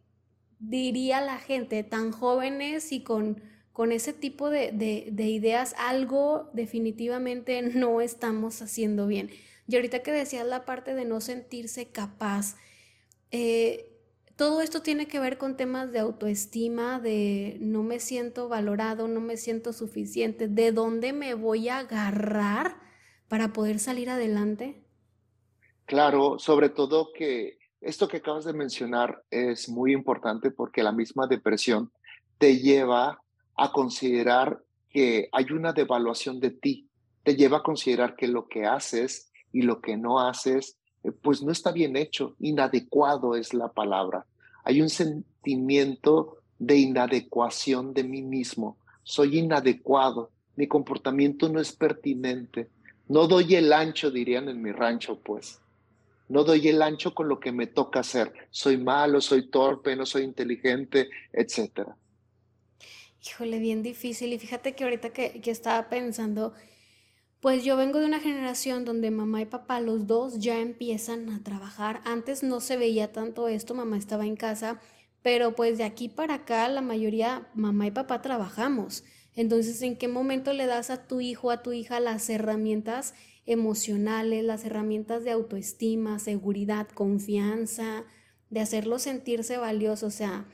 diría 0.58 1.22
la 1.22 1.38
gente, 1.38 1.84
tan 1.84 2.12
jóvenes 2.12 2.92
y 2.92 3.04
con, 3.04 3.44
con 3.74 3.92
ese 3.92 4.12
tipo 4.12 4.50
de, 4.50 4.72
de, 4.72 5.30
ideas, 5.30 5.76
algo 5.78 6.50
definitivamente 6.54 7.62
no 7.62 8.02
estamos 8.02 8.64
haciendo 8.64 9.06
bien. 9.06 9.30
Y 9.70 9.76
ahorita 9.76 10.00
que 10.02 10.12
decías 10.12 10.48
la 10.48 10.66
parte 10.66 10.96
de 10.96 11.06
no 11.06 11.22
sentirse 11.22 11.92
capaz, 11.92 12.56
eh, 13.30 13.96
todo 14.36 14.62
esto 14.62 14.82
tiene 14.82 15.08
que 15.08 15.20
ver 15.20 15.38
con 15.38 15.58
temas 15.58 15.92
de 15.92 16.00
autoestima, 16.00 17.00
de 17.00 17.56
no 17.62 17.84
me 17.84 18.00
siento 18.00 18.50
valorado, 18.50 19.08
no 19.08 19.22
me 19.22 19.38
siento 19.38 19.72
suficiente, 19.72 20.48
de 20.48 20.72
dónde 20.72 21.14
me 21.14 21.36
voy 21.36 21.70
a 21.70 21.78
agarrar 21.78 22.78
para 23.28 23.54
poder 23.54 23.78
salir 23.78 24.10
adelante. 24.10 24.84
Claro, 25.86 26.40
sobre 26.40 26.70
todo 26.70 27.12
que 27.14 27.60
esto 27.80 28.08
que 28.08 28.18
acabas 28.18 28.46
de 28.46 28.54
mencionar 28.54 29.24
es 29.30 29.70
muy 29.70 29.94
importante 29.94 30.50
porque 30.50 30.82
la 30.82 30.94
misma 30.94 31.28
depresión 31.28 31.92
te 32.40 32.58
lleva 32.58 33.22
a 33.56 33.72
considerar 33.72 34.64
que 34.90 35.30
hay 35.32 35.52
una 35.52 35.74
devaluación 35.74 36.40
de 36.40 36.50
ti, 36.50 36.90
te 37.22 37.36
lleva 37.36 37.58
a 37.58 37.64
considerar 37.64 38.16
que 38.16 38.28
lo 38.28 38.48
que 38.48 38.66
haces 38.66 39.29
y 39.52 39.64
lo 39.64 39.82
que 39.82 39.98
no 39.98 40.20
haces 40.20 40.78
eh, 41.04 41.12
pues 41.12 41.42
no 41.42 41.52
está 41.52 41.72
bien 41.72 41.96
hecho, 41.96 42.36
inadecuado 42.40 43.36
es 43.36 43.54
la 43.54 43.70
palabra. 43.70 44.26
Hay 44.64 44.82
un 44.82 44.90
sentimiento 44.90 46.38
de 46.58 46.78
inadecuación 46.78 47.94
de 47.94 48.04
mí 48.04 48.22
mismo. 48.22 48.78
Soy 49.04 49.40
inadecuado, 49.40 50.30
mi 50.56 50.68
comportamiento 50.68 51.50
no 51.50 51.60
es 51.60 51.72
pertinente. 51.72 52.70
No 53.08 53.28
doy 53.28 53.56
el 53.56 53.74
ancho, 53.74 54.12
dirían 54.12 54.50
en 54.50 54.62
mi 54.62 54.72
rancho, 54.72 55.20
pues. 55.20 55.60
No 56.28 56.44
doy 56.44 56.68
el 56.68 56.82
ancho 56.82 57.16
con 57.16 57.28
lo 57.28 57.40
que 57.40 57.52
me 57.52 57.66
toca 57.66 58.02
hacer. 58.02 58.32
Soy 58.52 58.78
malo, 58.78 59.20
soy 59.20 59.50
torpe, 59.50 59.96
no 59.96 60.06
soy 60.06 60.24
inteligente, 60.24 61.10
etcétera. 61.34 61.96
Híjole, 63.26 63.58
bien 63.58 63.82
difícil. 63.82 64.32
Y 64.32 64.38
fíjate 64.38 64.76
que 64.76 64.84
ahorita 64.84 65.10
que, 65.12 65.42
que 65.42 65.50
estaba 65.50 65.90
pensando, 65.90 66.54
pues 67.42 67.64
yo 67.64 67.78
vengo 67.78 68.00
de 68.00 68.06
una 68.06 68.20
generación 68.20 68.84
donde 68.84 69.12
mamá 69.12 69.42
y 69.42 69.46
papá, 69.46 69.80
los 69.80 70.08
dos, 70.08 70.40
ya 70.40 70.60
empiezan 70.60 71.30
a 71.30 71.42
trabajar. 71.42 72.02
Antes 72.04 72.44
no 72.44 72.60
se 72.60 72.76
veía 72.76 73.14
tanto 73.14 73.48
esto, 73.48 73.74
mamá 73.74 73.98
estaba 73.98 74.26
en 74.26 74.36
casa, 74.36 74.82
pero 75.22 75.56
pues 75.56 75.78
de 75.78 75.86
aquí 75.86 76.10
para 76.10 76.34
acá 76.36 76.68
la 76.68 76.82
mayoría, 76.82 77.48
mamá 77.54 77.88
y 77.88 77.92
papá 77.92 78.22
trabajamos. 78.22 79.06
Entonces, 79.36 79.82
¿en 79.84 79.96
qué 79.96 80.10
momento 80.10 80.52
le 80.52 80.66
das 80.66 80.90
a 80.90 81.08
tu 81.08 81.22
hijo, 81.22 81.50
a 81.50 81.64
tu 81.64 81.72
hija 81.72 82.02
las 82.02 82.30
herramientas 82.30 83.14
emocionales, 83.46 84.44
las 84.44 84.66
herramientas 84.66 85.24
de 85.24 85.32
autoestima, 85.32 86.20
seguridad, 86.20 86.90
confianza, 86.90 88.04
de 88.50 88.60
hacerlo 88.60 89.00
sentirse 89.00 89.58
valioso? 89.58 90.08
O 90.08 90.12
sea, 90.12 90.46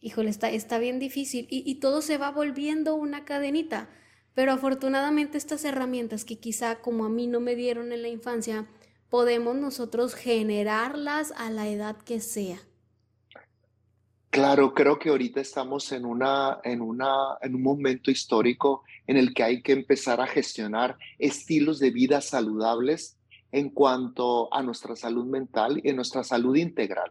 híjole, 0.00 0.30
está, 0.30 0.48
está 0.48 0.78
bien 0.78 1.00
difícil 1.00 1.48
y 1.50 1.74
todo 1.76 2.02
se 2.02 2.18
va 2.18 2.30
volviendo 2.30 2.94
una 2.94 3.24
cadenita. 3.24 3.88
Pero 4.34 4.52
afortunadamente 4.52 5.38
estas 5.38 5.64
herramientas 5.64 6.24
que 6.24 6.38
quizá 6.38 6.80
como 6.80 7.04
a 7.04 7.08
mí 7.08 7.26
no 7.26 7.40
me 7.40 7.54
dieron 7.54 7.92
en 7.92 8.02
la 8.02 8.08
infancia, 8.08 8.66
podemos 9.08 9.56
nosotros 9.56 10.14
generarlas 10.14 11.32
a 11.36 11.50
la 11.50 11.68
edad 11.68 11.96
que 11.96 12.20
sea. 12.20 12.58
Claro, 14.30 14.74
creo 14.74 14.96
que 15.00 15.08
ahorita 15.08 15.40
estamos 15.40 15.90
en, 15.90 16.04
una, 16.04 16.60
en, 16.62 16.80
una, 16.80 17.36
en 17.42 17.56
un 17.56 17.62
momento 17.62 18.12
histórico 18.12 18.84
en 19.08 19.16
el 19.16 19.34
que 19.34 19.42
hay 19.42 19.60
que 19.60 19.72
empezar 19.72 20.20
a 20.20 20.26
gestionar 20.28 20.96
estilos 21.18 21.80
de 21.80 21.90
vida 21.90 22.20
saludables 22.20 23.18
en 23.50 23.70
cuanto 23.70 24.52
a 24.54 24.62
nuestra 24.62 24.94
salud 24.94 25.26
mental 25.26 25.80
y 25.82 25.90
en 25.90 25.96
nuestra 25.96 26.22
salud 26.22 26.54
integral. 26.54 27.10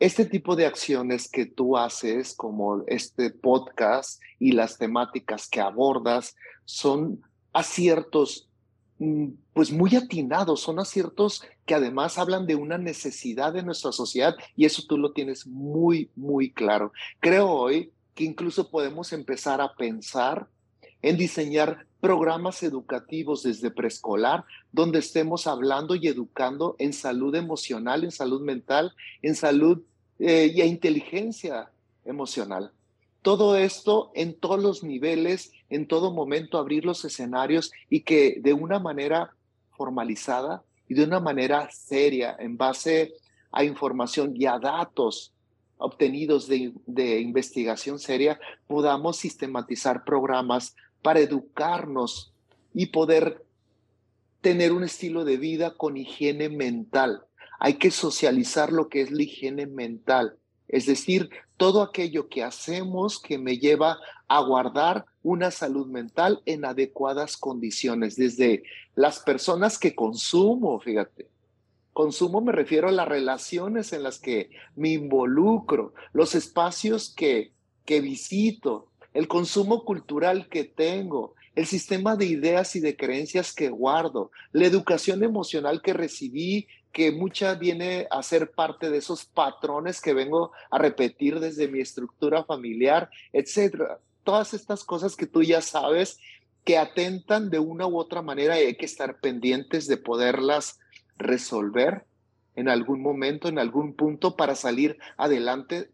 Este 0.00 0.24
tipo 0.24 0.54
de 0.54 0.64
acciones 0.64 1.28
que 1.28 1.44
tú 1.46 1.76
haces, 1.76 2.34
como 2.34 2.84
este 2.86 3.30
podcast 3.30 4.22
y 4.38 4.52
las 4.52 4.78
temáticas 4.78 5.48
que 5.48 5.60
abordas, 5.60 6.36
son 6.64 7.20
aciertos 7.52 8.48
mm, 8.98 9.30
pues 9.52 9.72
muy 9.72 9.96
atinados, 9.96 10.60
son 10.60 10.78
aciertos 10.78 11.42
que 11.66 11.74
además 11.74 12.16
hablan 12.16 12.46
de 12.46 12.54
una 12.54 12.78
necesidad 12.78 13.52
de 13.52 13.64
nuestra 13.64 13.90
sociedad 13.90 14.36
y 14.54 14.66
eso 14.66 14.84
tú 14.86 14.98
lo 14.98 15.12
tienes 15.12 15.48
muy, 15.48 16.10
muy 16.14 16.52
claro. 16.52 16.92
Creo 17.18 17.50
hoy 17.50 17.90
que 18.14 18.22
incluso 18.22 18.70
podemos 18.70 19.12
empezar 19.12 19.60
a 19.60 19.74
pensar 19.74 20.46
en 21.02 21.16
diseñar 21.16 21.87
programas 22.00 22.62
educativos 22.62 23.42
desde 23.42 23.70
preescolar 23.70 24.44
donde 24.72 25.00
estemos 25.00 25.46
hablando 25.46 25.94
y 25.94 26.06
educando 26.06 26.76
en 26.78 26.92
salud 26.92 27.34
emocional, 27.34 28.04
en 28.04 28.12
salud 28.12 28.40
mental, 28.40 28.94
en 29.22 29.34
salud 29.34 29.82
eh, 30.18 30.52
y 30.54 30.60
en 30.60 30.68
inteligencia 30.68 31.70
emocional. 32.04 32.72
Todo 33.22 33.56
esto 33.56 34.12
en 34.14 34.34
todos 34.34 34.62
los 34.62 34.84
niveles, 34.84 35.52
en 35.70 35.86
todo 35.86 36.12
momento 36.12 36.58
abrir 36.58 36.84
los 36.84 37.04
escenarios 37.04 37.72
y 37.90 38.00
que 38.00 38.38
de 38.40 38.52
una 38.52 38.78
manera 38.78 39.34
formalizada 39.76 40.62
y 40.88 40.94
de 40.94 41.04
una 41.04 41.20
manera 41.20 41.68
seria, 41.70 42.36
en 42.38 42.56
base 42.56 43.12
a 43.50 43.64
información 43.64 44.34
y 44.36 44.46
a 44.46 44.58
datos 44.58 45.32
obtenidos 45.78 46.48
de 46.48 47.20
investigación 47.20 47.98
seria, 47.98 48.40
podamos 48.66 49.16
sistematizar 49.16 50.04
programas 50.04 50.74
para 51.02 51.20
educarnos 51.20 52.32
y 52.74 52.86
poder 52.86 53.44
tener 54.40 54.72
un 54.72 54.84
estilo 54.84 55.24
de 55.24 55.36
vida 55.36 55.76
con 55.76 55.96
higiene 55.96 56.48
mental. 56.48 57.24
Hay 57.58 57.74
que 57.74 57.90
socializar 57.90 58.72
lo 58.72 58.88
que 58.88 59.02
es 59.02 59.10
la 59.10 59.22
higiene 59.22 59.66
mental, 59.66 60.36
es 60.68 60.86
decir, 60.86 61.30
todo 61.56 61.82
aquello 61.82 62.28
que 62.28 62.44
hacemos 62.44 63.20
que 63.20 63.38
me 63.38 63.58
lleva 63.58 63.98
a 64.28 64.40
guardar 64.40 65.06
una 65.22 65.50
salud 65.50 65.86
mental 65.86 66.42
en 66.46 66.64
adecuadas 66.64 67.36
condiciones, 67.36 68.16
desde 68.16 68.62
las 68.94 69.20
personas 69.20 69.78
que 69.78 69.94
consumo, 69.94 70.78
fíjate. 70.78 71.28
Consumo 71.92 72.40
me 72.40 72.52
refiero 72.52 72.88
a 72.88 72.92
las 72.92 73.08
relaciones 73.08 73.92
en 73.92 74.04
las 74.04 74.20
que 74.20 74.50
me 74.76 74.90
involucro, 74.90 75.94
los 76.12 76.34
espacios 76.34 77.12
que, 77.14 77.52
que 77.84 78.00
visito, 78.00 78.87
el 79.14 79.28
consumo 79.28 79.84
cultural 79.84 80.48
que 80.48 80.64
tengo, 80.64 81.34
el 81.54 81.66
sistema 81.66 82.16
de 82.16 82.26
ideas 82.26 82.76
y 82.76 82.80
de 82.80 82.96
creencias 82.96 83.52
que 83.52 83.68
guardo, 83.68 84.30
la 84.52 84.66
educación 84.66 85.24
emocional 85.24 85.82
que 85.82 85.92
recibí, 85.92 86.68
que 86.92 87.10
mucha 87.12 87.54
viene 87.54 88.06
a 88.10 88.22
ser 88.22 88.52
parte 88.52 88.90
de 88.90 88.98
esos 88.98 89.24
patrones 89.24 90.00
que 90.00 90.14
vengo 90.14 90.52
a 90.70 90.78
repetir 90.78 91.40
desde 91.40 91.68
mi 91.68 91.80
estructura 91.80 92.44
familiar, 92.44 93.10
etcétera. 93.32 93.98
Todas 94.24 94.54
estas 94.54 94.84
cosas 94.84 95.16
que 95.16 95.26
tú 95.26 95.42
ya 95.42 95.60
sabes 95.60 96.18
que 96.64 96.78
atentan 96.78 97.50
de 97.50 97.58
una 97.58 97.86
u 97.86 97.98
otra 97.98 98.22
manera 98.22 98.60
y 98.60 98.66
hay 98.66 98.76
que 98.76 98.86
estar 98.86 99.20
pendientes 99.20 99.86
de 99.86 99.96
poderlas 99.96 100.78
resolver 101.16 102.04
en 102.56 102.68
algún 102.68 103.00
momento, 103.00 103.48
en 103.48 103.58
algún 103.58 103.94
punto 103.94 104.36
para 104.36 104.54
salir 104.54 104.98
adelante 105.16 105.90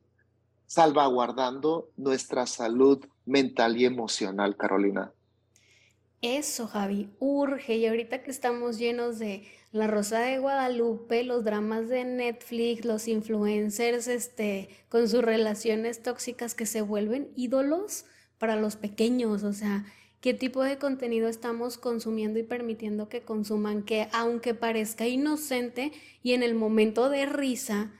salvaguardando 0.75 1.93
nuestra 1.97 2.47
salud 2.47 3.07
mental 3.27 3.81
y 3.81 3.85
emocional, 3.85 4.57
Carolina. 4.57 5.13
Eso, 6.21 6.67
Javi, 6.67 7.11
urge. 7.21 7.77
Y 7.77 7.87
ahorita 7.87 8.25
que 8.25 8.33
estamos 8.33 8.77
llenos 8.77 9.21
de 9.21 9.47
La 9.71 9.87
Rosa 9.87 10.19
de 10.19 10.41
Guadalupe, 10.41 11.23
los 11.23 11.45
dramas 11.45 11.89
de 11.89 12.05
Netflix, 12.05 12.85
los 12.85 13.07
influencers 13.07 14.09
este, 14.09 14.69
con 14.89 15.09
sus 15.09 15.23
relaciones 15.23 16.03
tóxicas 16.03 16.57
que 16.57 16.67
se 16.67 16.83
vuelven 16.83 17.31
ídolos 17.37 18.07
para 18.39 18.57
los 18.57 18.75
pequeños, 18.75 19.45
o 19.45 19.53
sea, 19.53 19.85
qué 20.21 20.35
tipo 20.35 20.65
de 20.65 20.79
contenido 20.79 21.29
estamos 21.29 21.79
consumiendo 21.79 22.41
y 22.41 22.43
permitiendo 22.43 23.09
que 23.09 23.23
consuman, 23.23 23.85
que 23.85 24.09
aunque 24.13 24.55
parezca 24.55 25.07
inocente 25.07 25.93
y 26.25 26.33
en 26.33 26.43
el 26.43 26.57
momento 26.57 27.11
de 27.11 27.27
risa, 27.27 27.93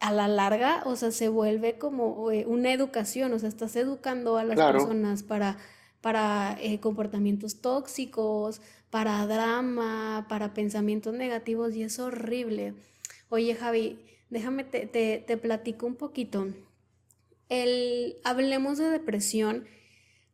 a 0.00 0.12
la 0.12 0.28
larga, 0.28 0.82
o 0.86 0.96
sea, 0.96 1.10
se 1.10 1.28
vuelve 1.28 1.78
como 1.78 2.30
eh, 2.30 2.44
una 2.46 2.72
educación, 2.72 3.32
o 3.32 3.38
sea, 3.38 3.48
estás 3.48 3.74
educando 3.76 4.38
a 4.38 4.44
las 4.44 4.56
personas 4.56 5.22
para 5.22 5.58
para 6.00 6.56
eh, 6.60 6.80
comportamientos 6.80 7.60
tóxicos, 7.60 8.60
para 8.90 9.26
drama, 9.26 10.26
para 10.28 10.54
pensamientos 10.54 11.14
negativos 11.14 11.74
y 11.74 11.82
es 11.82 11.98
horrible. 11.98 12.74
Oye 13.28 13.54
Javi, 13.54 13.98
déjame 14.30 14.64
te, 14.64 14.86
te, 14.86 15.36
platico 15.36 15.86
un 15.86 15.96
poquito. 15.96 16.48
El 17.48 18.16
Hablemos 18.24 18.78
de 18.78 18.90
depresión 18.90 19.66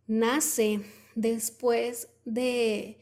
nace 0.06 0.80
después 1.14 2.09
de, 2.25 2.99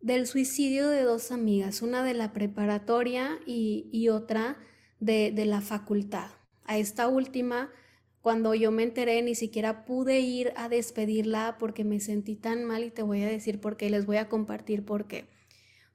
del 0.00 0.26
suicidio 0.26 0.88
de 0.88 1.02
dos 1.02 1.32
amigas, 1.32 1.82
una 1.82 2.04
de 2.04 2.14
la 2.14 2.32
preparatoria 2.32 3.38
y, 3.46 3.88
y 3.92 4.08
otra 4.08 4.56
de, 5.04 5.44
la 5.44 5.60
facultad. 5.60 6.30
A 6.64 6.78
esta 6.78 7.08
última 7.08 7.70
cuando 8.22 8.54
yo 8.54 8.70
me 8.70 8.84
enteré, 8.84 9.20
ni 9.20 9.34
siquiera 9.34 9.84
pude 9.84 10.20
ir 10.20 10.54
a 10.56 10.70
despedirla 10.70 11.56
porque 11.58 11.84
me 11.84 12.00
sentí 12.00 12.36
tan 12.36 12.64
mal 12.64 12.82
y 12.82 12.90
te 12.90 13.02
voy 13.02 13.22
a 13.22 13.28
decir 13.28 13.60
por 13.60 13.76
qué, 13.76 13.90
les 13.90 14.06
voy 14.06 14.16
a 14.16 14.30
compartir 14.30 14.82
por 14.82 15.06
qué. 15.06 15.26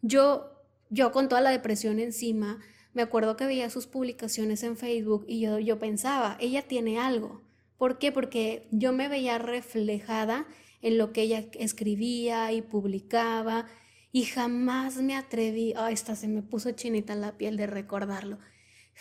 Yo, 0.04 0.52
yo 0.92 1.12
con 1.12 1.28
toda 1.28 1.42
la 1.42 1.50
depresión 1.50 2.00
encima, 2.00 2.60
me 2.94 3.02
acuerdo 3.02 3.36
que 3.36 3.48
veía 3.48 3.72
sus 3.72 3.88
publicaciones 3.88 4.62
en 4.62 4.78
Facebook 4.78 5.26
y 5.28 5.40
yo, 5.40 5.58
yo 5.58 5.80
pensaba, 5.80 6.38
ella 6.40 6.62
tiene 6.62 7.00
algo. 7.00 7.42
¿Por 7.80 7.98
qué? 7.98 8.12
Porque 8.12 8.68
yo 8.70 8.94
me 8.94 9.08
veía 9.08 9.40
reflejada 9.40 10.46
en 10.84 11.00
lo 11.00 11.12
que 11.14 11.24
ella 11.24 11.46
escribía 11.54 12.52
y 12.52 12.62
publicaba 12.62 13.66
y 14.12 14.26
jamás 14.26 14.98
me 14.98 15.16
atreví, 15.16 15.74
ay, 15.76 15.96
esta 15.96 16.16
se 16.16 16.28
me 16.28 16.44
puso 16.44 16.70
chinita 16.74 17.16
la 17.16 17.38
piel 17.38 17.58
de 17.58 17.66
recordarlo 17.66 18.38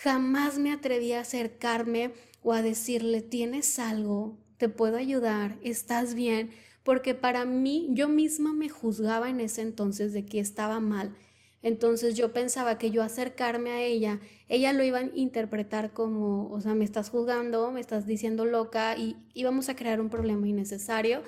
jamás 0.02 0.58
me 0.58 0.72
atreví 0.72 1.12
a 1.12 1.20
acercarme 1.20 2.12
o 2.42 2.52
a 2.52 2.62
decirle, 2.62 3.20
tienes 3.20 3.78
algo, 3.78 4.38
te 4.56 4.68
puedo 4.68 4.96
ayudar, 4.96 5.58
estás 5.62 6.14
bien, 6.14 6.50
porque 6.84 7.14
para 7.14 7.44
mí 7.44 7.88
yo 7.90 8.08
misma 8.08 8.52
me 8.52 8.68
juzgaba 8.68 9.28
en 9.28 9.40
ese 9.40 9.62
entonces 9.62 10.12
de 10.12 10.24
que 10.24 10.38
estaba 10.38 10.78
mal. 10.80 11.16
Entonces 11.62 12.14
yo 12.14 12.32
pensaba 12.32 12.78
que 12.78 12.92
yo 12.92 13.02
acercarme 13.02 13.70
a 13.72 13.82
ella, 13.82 14.20
ella 14.48 14.72
lo 14.72 14.84
iba 14.84 14.98
a 14.98 15.10
interpretar 15.14 15.92
como, 15.92 16.48
o 16.50 16.60
sea, 16.60 16.74
me 16.74 16.84
estás 16.84 17.10
juzgando, 17.10 17.72
me 17.72 17.80
estás 17.80 18.06
diciendo 18.06 18.44
loca 18.44 18.96
y 18.96 19.16
íbamos 19.34 19.68
a 19.68 19.74
crear 19.74 20.00
un 20.00 20.10
problema 20.10 20.46
innecesario. 20.46 21.22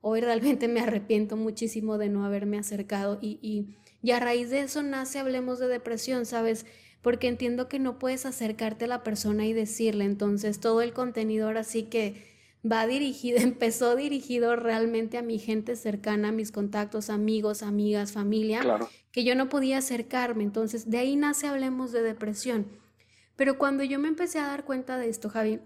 Hoy 0.00 0.20
realmente 0.20 0.68
me 0.68 0.80
arrepiento 0.80 1.36
muchísimo 1.36 1.98
de 1.98 2.08
no 2.08 2.24
haberme 2.24 2.58
acercado 2.58 3.18
y, 3.20 3.40
y, 3.42 3.76
y 4.00 4.12
a 4.12 4.20
raíz 4.20 4.50
de 4.50 4.60
eso 4.60 4.84
nace 4.84 5.18
Hablemos 5.18 5.58
de 5.58 5.66
Depresión, 5.66 6.24
¿sabes? 6.24 6.64
Porque 7.02 7.28
entiendo 7.28 7.68
que 7.68 7.78
no 7.78 7.98
puedes 7.98 8.24
acercarte 8.24 8.86
a 8.86 8.88
la 8.88 9.02
persona 9.02 9.44
y 9.44 9.52
decirle, 9.52 10.04
entonces 10.04 10.60
todo 10.60 10.80
el 10.80 10.92
contenido 10.92 11.48
ahora 11.48 11.64
sí 11.64 11.84
que 11.84 12.32
va 12.70 12.86
dirigido, 12.86 13.38
empezó 13.42 13.96
dirigido 13.96 14.56
realmente 14.56 15.18
a 15.18 15.22
mi 15.22 15.38
gente 15.38 15.76
cercana, 15.76 16.28
a 16.28 16.32
mis 16.32 16.52
contactos, 16.52 17.10
amigos, 17.10 17.62
amigas, 17.62 18.12
familia, 18.12 18.62
que 19.10 19.24
yo 19.24 19.34
no 19.34 19.48
podía 19.48 19.78
acercarme, 19.78 20.44
entonces 20.44 20.88
de 20.88 20.98
ahí 20.98 21.16
nace 21.16 21.48
Hablemos 21.48 21.92
de 21.92 22.02
Depresión. 22.02 22.66
Pero 23.36 23.58
cuando 23.58 23.82
yo 23.82 23.98
me 23.98 24.08
empecé 24.08 24.38
a 24.38 24.46
dar 24.46 24.64
cuenta 24.64 24.98
de 24.98 25.08
esto, 25.08 25.28
Javi, 25.28 25.58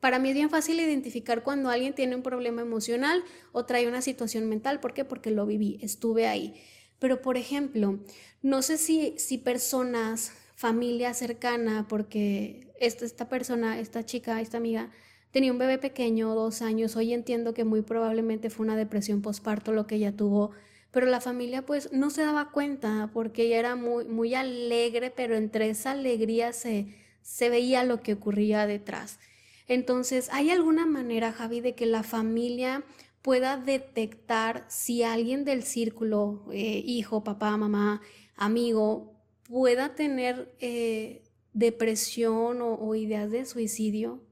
para 0.00 0.18
mí 0.18 0.28
es 0.28 0.34
bien 0.34 0.50
fácil 0.50 0.78
identificar 0.78 1.42
cuando 1.42 1.70
alguien 1.70 1.94
tiene 1.94 2.14
un 2.14 2.22
problema 2.22 2.60
emocional 2.60 3.24
o 3.52 3.64
trae 3.64 3.88
una 3.88 4.02
situación 4.02 4.46
mental. 4.50 4.80
¿Por 4.80 4.92
qué? 4.92 5.06
Porque 5.06 5.30
lo 5.30 5.46
viví, 5.46 5.78
estuve 5.80 6.26
ahí. 6.26 6.60
Pero, 6.98 7.22
por 7.22 7.38
ejemplo, 7.38 7.98
no 8.42 8.60
sé 8.60 8.76
si, 8.76 9.14
si 9.16 9.38
personas 9.38 10.32
familia 10.54 11.14
cercana, 11.14 11.86
porque 11.88 12.68
esta, 12.80 13.04
esta 13.04 13.28
persona, 13.28 13.78
esta 13.80 14.04
chica, 14.04 14.40
esta 14.40 14.56
amiga, 14.56 14.90
tenía 15.30 15.52
un 15.52 15.58
bebé 15.58 15.78
pequeño, 15.78 16.34
dos 16.34 16.62
años, 16.62 16.96
hoy 16.96 17.12
entiendo 17.12 17.54
que 17.54 17.64
muy 17.64 17.82
probablemente 17.82 18.50
fue 18.50 18.64
una 18.64 18.76
depresión 18.76 19.20
postparto 19.20 19.72
lo 19.72 19.86
que 19.86 19.96
ella 19.96 20.16
tuvo, 20.16 20.52
pero 20.92 21.06
la 21.06 21.20
familia 21.20 21.66
pues 21.66 21.92
no 21.92 22.10
se 22.10 22.22
daba 22.22 22.52
cuenta 22.52 23.10
porque 23.12 23.46
ella 23.46 23.58
era 23.58 23.74
muy, 23.74 24.04
muy 24.04 24.34
alegre, 24.34 25.10
pero 25.10 25.34
entre 25.34 25.68
esa 25.68 25.90
alegría 25.90 26.52
se, 26.52 26.86
se 27.20 27.50
veía 27.50 27.82
lo 27.82 28.00
que 28.00 28.12
ocurría 28.12 28.66
detrás. 28.66 29.18
Entonces, 29.66 30.28
¿hay 30.30 30.50
alguna 30.50 30.86
manera, 30.86 31.32
Javi, 31.32 31.60
de 31.60 31.74
que 31.74 31.86
la 31.86 32.04
familia 32.04 32.84
pueda 33.22 33.56
detectar 33.56 34.64
si 34.68 35.02
alguien 35.02 35.44
del 35.44 35.62
círculo, 35.62 36.44
eh, 36.52 36.82
hijo, 36.86 37.24
papá, 37.24 37.56
mamá, 37.56 38.02
amigo, 38.36 39.13
pueda 39.48 39.94
tener 39.94 40.54
eh, 40.60 41.22
depresión 41.52 42.58
o, 42.60 42.94
ideas 42.94 43.30
de 43.30 43.44
suicidio? 43.44 44.22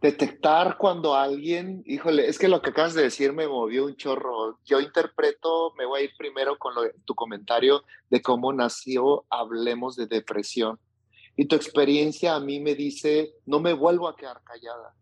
Detectar 0.00 0.76
cuando 0.76 1.14
alguien, 1.14 1.82
híjole, 1.86 2.28
es 2.28 2.38
que 2.38 2.48
lo 2.48 2.60
que 2.60 2.70
acabas 2.70 2.94
de 2.94 3.02
decir 3.02 3.32
me 3.32 3.48
movió 3.48 3.86
un 3.86 3.96
chorro. 3.96 4.58
Yo 4.64 4.80
interpreto, 4.80 5.72
me 5.78 5.86
voy 5.86 6.00
a 6.00 6.04
ir 6.04 6.10
primero 6.18 6.58
con 6.58 6.74
tu 7.04 7.14
comentario 7.14 7.82
de 8.10 8.20
cómo 8.20 8.52
nació 8.52 9.24
Hablemos 9.30 9.96
de 9.96 10.06
Depresión. 10.06 10.78
Y 11.34 11.46
tu 11.46 11.56
experiencia 11.56 12.34
a 12.34 12.40
mí 12.40 12.60
me 12.60 12.74
dice, 12.74 13.34
no 13.46 13.58
me 13.58 13.72
vuelvo 13.72 14.08
a 14.08 14.16
quedar 14.16 14.42
callada. 14.42 14.94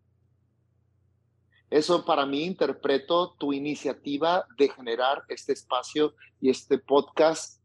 Eso 1.69 2.05
para 2.05 2.25
mí 2.25 2.45
interpreto 2.45 3.35
tu 3.37 3.51
iniciativa 3.51 4.45
de 4.57 4.69
generar 4.69 5.23
este 5.27 5.53
espacio 5.53 6.13
y 6.39 6.49
este 6.49 6.77
podcast 6.77 7.61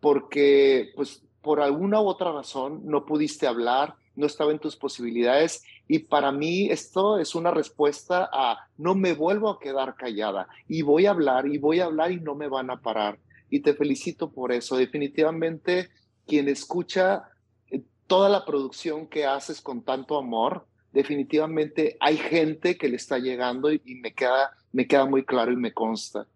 porque 0.00 0.92
pues 0.94 1.22
por 1.42 1.60
alguna 1.60 2.00
u 2.00 2.06
otra 2.06 2.32
razón 2.32 2.82
no 2.84 3.04
pudiste 3.04 3.46
hablar, 3.46 3.94
no 4.16 4.26
estaba 4.26 4.52
en 4.52 4.58
tus 4.58 4.76
posibilidades 4.76 5.62
y 5.86 6.00
para 6.00 6.32
mí 6.32 6.68
esto 6.70 7.18
es 7.18 7.34
una 7.34 7.50
respuesta 7.50 8.28
a 8.32 8.68
no 8.76 8.94
me 8.94 9.14
vuelvo 9.14 9.48
a 9.48 9.58
quedar 9.58 9.94
callada 9.94 10.48
y 10.68 10.82
voy 10.82 11.06
a 11.06 11.10
hablar 11.10 11.46
y 11.46 11.58
voy 11.58 11.80
a 11.80 11.86
hablar 11.86 12.12
y 12.12 12.20
no 12.20 12.34
me 12.34 12.48
van 12.48 12.70
a 12.70 12.80
parar. 12.80 13.18
Y 13.48 13.60
te 13.60 13.72
felicito 13.72 14.30
por 14.30 14.52
eso. 14.52 14.76
Definitivamente 14.76 15.88
quien 16.26 16.48
escucha 16.48 17.30
eh, 17.70 17.82
toda 18.06 18.28
la 18.28 18.44
producción 18.44 19.06
que 19.06 19.24
haces 19.24 19.62
con 19.62 19.82
tanto 19.82 20.18
amor, 20.18 20.66
definitivamente 20.92 21.96
hay 22.00 22.18
gente 22.18 22.76
que 22.76 22.88
le 22.88 22.96
está 22.96 23.18
llegando 23.18 23.72
y, 23.72 23.80
me, 24.02 24.12
queda, 24.12 24.50
me 24.72 24.86
queda 24.86 25.06
muy 25.06 25.24
claro 25.24 25.52
y 25.52 25.56
me 25.56 25.72
consta. 25.72 26.26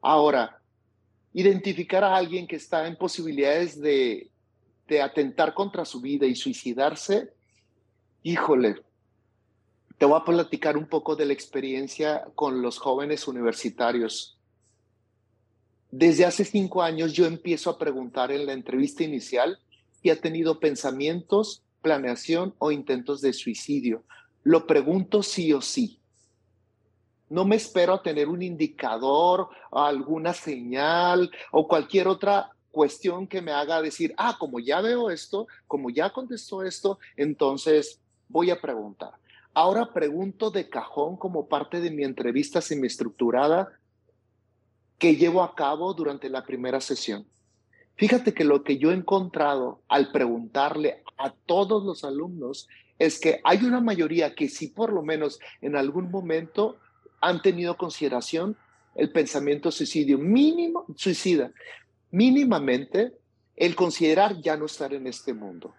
Ahora, 0.00 0.61
identificar 1.34 2.04
a 2.04 2.16
alguien 2.16 2.46
que 2.46 2.56
está 2.56 2.86
en 2.86 2.96
posibilidades 2.96 3.80
de, 3.80 4.28
atentar 5.02 5.54
contra 5.54 5.86
su 5.86 6.02
vida 6.02 6.26
y 6.26 6.34
suicidarse, 6.34 7.32
híjole, 8.22 8.82
te 9.96 10.04
voy 10.04 10.20
a 10.20 10.24
platicar 10.24 10.76
un 10.76 10.86
poco 10.86 11.16
de 11.16 11.24
la 11.24 11.32
experiencia 11.32 12.26
con 12.34 12.60
los 12.60 12.78
jóvenes 12.78 13.26
universitarios. 13.26 14.36
Desde 15.90 16.26
hace 16.26 16.44
cinco 16.44 16.82
años 16.82 17.14
yo 17.14 17.24
empiezo 17.24 17.70
a 17.70 17.78
preguntar 17.78 18.32
en 18.32 18.44
la 18.44 18.52
entrevista 18.52 19.02
inicial 19.02 19.58
si 20.02 20.10
ha 20.10 20.20
tenido 20.20 20.60
pensamientos, 20.60 21.62
planeación 21.80 22.54
o 22.58 22.70
intentos 22.70 23.22
de 23.22 23.32
suicidio. 23.32 24.04
Lo 24.42 24.66
pregunto 24.66 25.22
sí 25.22 25.54
o 25.54 25.62
sí. 25.62 26.01
No 27.32 27.46
me 27.46 27.56
espero 27.56 27.94
a 27.94 28.02
tener 28.02 28.28
un 28.28 28.42
indicador, 28.42 29.48
alguna 29.70 30.34
señal 30.34 31.30
o 31.50 31.66
cualquier 31.66 32.06
otra 32.06 32.50
cuestión 32.70 33.26
que 33.26 33.40
me 33.40 33.52
haga 33.52 33.80
decir, 33.80 34.12
ah, 34.18 34.36
como 34.38 34.60
ya 34.60 34.82
veo 34.82 35.08
esto, 35.08 35.46
como 35.66 35.88
ya 35.88 36.10
contestó 36.10 36.62
esto, 36.62 36.98
entonces 37.16 38.02
voy 38.28 38.50
a 38.50 38.60
preguntar. 38.60 39.12
Ahora 39.54 39.94
pregunto 39.94 40.50
de 40.50 40.68
cajón 40.68 41.16
como 41.16 41.48
parte 41.48 41.80
de 41.80 41.90
mi 41.90 42.04
entrevista 42.04 42.60
semiestructurada 42.60 43.78
que 44.98 45.16
llevo 45.16 45.42
a 45.42 45.54
cabo 45.54 45.94
durante 45.94 46.28
la 46.28 46.44
primera 46.44 46.82
sesión. 46.82 47.26
Fíjate 47.96 48.34
que 48.34 48.44
lo 48.44 48.62
que 48.62 48.76
yo 48.76 48.90
he 48.90 48.94
encontrado 48.94 49.80
al 49.88 50.12
preguntarle 50.12 51.02
a 51.16 51.30
todos 51.30 51.82
los 51.82 52.04
alumnos 52.04 52.68
es 52.98 53.18
que 53.18 53.40
hay 53.42 53.64
una 53.64 53.80
mayoría 53.80 54.34
que 54.34 54.50
sí 54.50 54.68
por 54.68 54.92
lo 54.92 55.02
menos 55.02 55.40
en 55.62 55.76
algún 55.76 56.10
momento 56.10 56.76
han 57.22 57.40
tenido 57.40 57.76
consideración 57.76 58.56
el 58.94 59.10
pensamiento 59.10 59.70
suicidio 59.70 60.18
mínimo, 60.18 60.84
suicida, 60.96 61.50
mínimamente 62.10 63.12
el 63.56 63.74
considerar 63.74 64.40
ya 64.42 64.56
no 64.56 64.66
estar 64.66 64.92
en 64.92 65.06
este 65.06 65.32
mundo. 65.32 65.74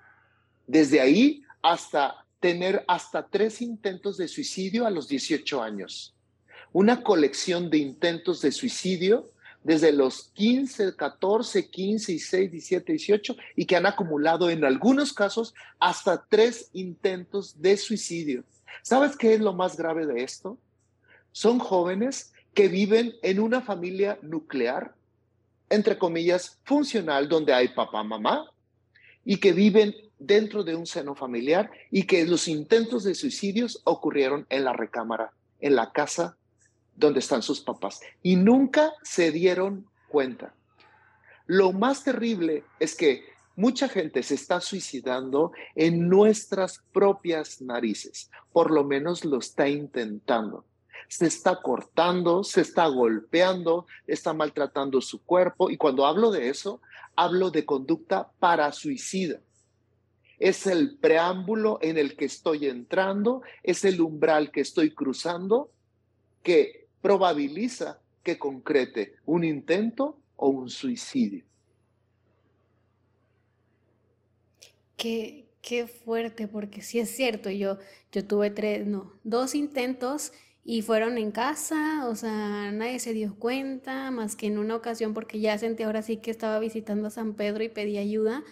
Desde 0.65 1.01
ahí 1.01 1.43
hasta 1.61 2.25
tener 2.39 2.83
hasta 2.87 3.27
tres 3.27 3.61
intentos 3.61 4.17
de 4.17 4.27
suicidio 4.27 4.85
a 4.85 4.89
los 4.89 5.07
18 5.07 5.61
años. 5.61 6.15
Una 6.71 7.03
colección 7.03 7.69
de 7.69 7.77
intentos 7.77 8.41
de 8.41 8.51
suicidio 8.51 9.29
desde 9.63 9.91
los 9.91 10.31
15, 10.33 10.95
14, 10.95 11.69
15, 11.69 12.11
16, 12.11 12.51
17, 12.51 12.91
18 12.91 13.35
y 13.55 13.65
que 13.65 13.75
han 13.75 13.85
acumulado 13.85 14.49
en 14.49 14.65
algunos 14.65 15.13
casos 15.13 15.53
hasta 15.79 16.25
tres 16.27 16.69
intentos 16.73 17.61
de 17.61 17.77
suicidio. 17.77 18.43
¿Sabes 18.81 19.15
qué 19.15 19.33
es 19.35 19.39
lo 19.39 19.53
más 19.53 19.77
grave 19.77 20.05
de 20.05 20.23
esto? 20.23 20.57
Son 21.33 21.59
jóvenes 21.59 22.31
que 22.53 22.69
viven 22.69 23.15
en 23.23 23.39
una 23.39 23.61
familia 23.61 24.17
nuclear, 24.21 24.95
entre 25.69 25.97
comillas, 25.97 26.59
funcional, 26.63 27.27
donde 27.27 27.53
hay 27.53 27.69
papá, 27.69 28.03
mamá, 28.03 28.49
y 29.25 29.37
que 29.37 29.51
viven 29.51 29.95
dentro 30.19 30.63
de 30.63 30.75
un 30.75 30.85
seno 30.85 31.15
familiar 31.15 31.71
y 31.91 32.03
que 32.03 32.25
los 32.25 32.47
intentos 32.47 33.03
de 33.03 33.15
suicidios 33.15 33.81
ocurrieron 33.83 34.45
en 34.49 34.63
la 34.63 34.73
recámara, 34.73 35.33
en 35.59 35.75
la 35.75 35.91
casa 35.91 36.37
donde 36.95 37.19
están 37.19 37.41
sus 37.41 37.61
papás, 37.61 37.99
y 38.21 38.35
nunca 38.35 38.93
se 39.01 39.31
dieron 39.31 39.87
cuenta. 40.07 40.53
Lo 41.47 41.71
más 41.71 42.03
terrible 42.03 42.63
es 42.79 42.95
que 42.95 43.25
mucha 43.55 43.89
gente 43.89 44.21
se 44.21 44.35
está 44.35 44.61
suicidando 44.61 45.51
en 45.73 46.07
nuestras 46.07 46.83
propias 46.93 47.61
narices, 47.61 48.29
por 48.51 48.69
lo 48.69 48.83
menos 48.83 49.25
lo 49.25 49.39
está 49.39 49.67
intentando 49.67 50.65
se 51.07 51.27
está 51.27 51.61
cortando, 51.61 52.43
se 52.43 52.61
está 52.61 52.87
golpeando, 52.87 53.85
está 54.07 54.33
maltratando 54.33 55.01
su 55.01 55.23
cuerpo. 55.23 55.69
Y 55.69 55.77
cuando 55.77 56.05
hablo 56.05 56.31
de 56.31 56.49
eso, 56.49 56.81
hablo 57.15 57.51
de 57.51 57.65
conducta 57.65 58.31
para 58.39 58.71
suicida. 58.71 59.39
Es 60.39 60.67
el 60.67 60.97
preámbulo 60.97 61.79
en 61.81 61.97
el 61.97 62.15
que 62.15 62.25
estoy 62.25 62.67
entrando, 62.67 63.43
es 63.61 63.85
el 63.85 64.01
umbral 64.01 64.51
que 64.51 64.61
estoy 64.61 64.91
cruzando 64.91 65.69
que 66.41 66.87
probabiliza 67.01 67.99
que 68.23 68.39
concrete 68.39 69.15
un 69.25 69.43
intento 69.43 70.17
o 70.35 70.49
un 70.49 70.69
suicidio. 70.69 71.45
Qué, 74.97 75.45
qué 75.61 75.87
fuerte, 75.87 76.47
porque 76.47 76.81
sí 76.81 76.99
es 76.99 77.09
cierto, 77.09 77.49
yo, 77.49 77.77
yo 78.11 78.25
tuve 78.25 78.49
tres, 78.49 78.85
no, 78.85 79.13
dos 79.23 79.55
intentos 79.55 80.31
y 80.65 80.81
fueron 80.81 81.17
en 81.17 81.31
casa, 81.31 82.07
o 82.07 82.15
sea, 82.15 82.71
nadie 82.71 82.99
se 82.99 83.13
dio 83.13 83.35
cuenta, 83.35 84.11
más 84.11 84.35
que 84.35 84.47
en 84.47 84.57
una 84.57 84.75
ocasión 84.75 85.13
porque 85.13 85.41
ya 85.41 85.57
sentí 85.57 85.83
ahora 85.83 86.01
sí 86.01 86.17
que 86.17 86.31
estaba 86.31 86.59
visitando 86.59 87.07
a 87.07 87.11
San 87.11 87.33
Pedro 87.33 87.63
y 87.63 87.69
pedí 87.69 87.97
ayuda, 87.97 88.43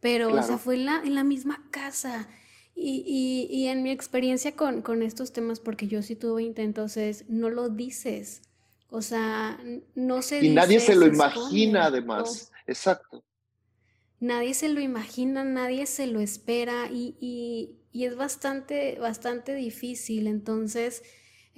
pero, 0.00 0.32
o 0.32 0.42
sea, 0.42 0.58
fue 0.58 0.76
en 0.76 0.86
la, 0.86 1.02
en 1.04 1.14
la 1.14 1.24
misma 1.24 1.66
casa. 1.70 2.28
Y, 2.80 3.48
y, 3.50 3.66
en 3.66 3.82
mi 3.82 3.90
experiencia 3.90 4.54
con, 4.54 4.82
con, 4.82 5.02
estos 5.02 5.32
temas, 5.32 5.58
porque 5.58 5.88
yo 5.88 6.00
sí 6.00 6.14
tuve 6.14 6.44
intentos, 6.44 6.96
es 6.96 7.28
no 7.28 7.50
lo 7.50 7.70
dices. 7.70 8.42
O 8.88 9.02
sea, 9.02 9.58
no 9.96 10.22
se 10.22 10.44
Y 10.44 10.50
nadie 10.50 10.78
se 10.78 10.94
lo 10.94 11.04
imagina, 11.04 11.86
además. 11.86 12.52
Exacto. 12.68 13.24
Nadie 14.20 14.54
se 14.54 14.68
lo 14.68 14.80
imagina, 14.80 15.42
nadie 15.42 15.86
se 15.86 16.06
lo 16.06 16.20
espera 16.20 16.88
y, 16.88 17.16
y, 17.20 17.80
y 17.90 18.04
es 18.04 18.14
bastante, 18.14 18.96
bastante 19.00 19.56
difícil. 19.56 20.28
Entonces, 20.28 21.02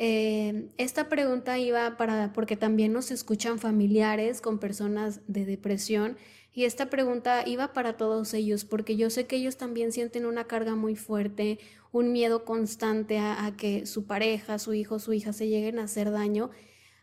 eh, 0.03 0.71
esta 0.79 1.11
pregunta 1.11 1.59
iba 1.59 1.99
para, 1.99 2.33
porque 2.33 2.57
también 2.57 2.95
nos 2.95 3.11
escuchan 3.11 3.59
familiares 3.59 4.41
con 4.41 4.59
personas 4.59 5.21
de 5.27 5.45
depresión 5.45 6.17
y 6.55 6.65
esta 6.65 6.89
pregunta 6.89 7.47
iba 7.47 7.75
para 7.75 7.99
todos 7.99 8.33
ellos, 8.33 8.65
porque 8.65 8.97
yo 8.97 9.11
sé 9.11 9.27
que 9.27 9.37
ellos 9.37 9.59
también 9.59 9.93
sienten 9.93 10.25
una 10.25 10.45
carga 10.45 10.75
muy 10.75 10.97
fuerte, 10.97 11.59
un 11.93 12.13
miedo 12.13 12.47
constante 12.47 13.19
a, 13.19 13.55
que 13.59 13.85
su 13.85 14.07
pareja, 14.07 14.59
su 14.59 14.73
hijo, 14.73 14.99
su 15.01 15.13
hija 15.13 15.35
se 15.35 15.49
lleguen 15.49 15.79
a 15.79 15.83
hacer 15.85 16.11
daño. 16.11 16.49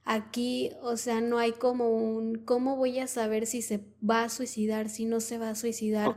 Aquí, 0.03 0.71
o 0.81 0.97
sea, 0.97 1.21
no 1.21 1.37
hay 1.37 1.51
como 1.51 1.91
un, 1.91 2.39
¿cómo 2.45 2.77
voy 2.77 2.97
a 2.97 3.05
saber 3.05 3.45
si 3.45 3.61
se 3.61 3.81
va 4.07 4.23
a 4.23 4.29
suicidar, 4.29 4.89
si 4.89 5.05
no 5.05 5.19
se 5.19 5.37
va 5.37 5.51
a 5.51 5.55
suicidar? 5.55 6.15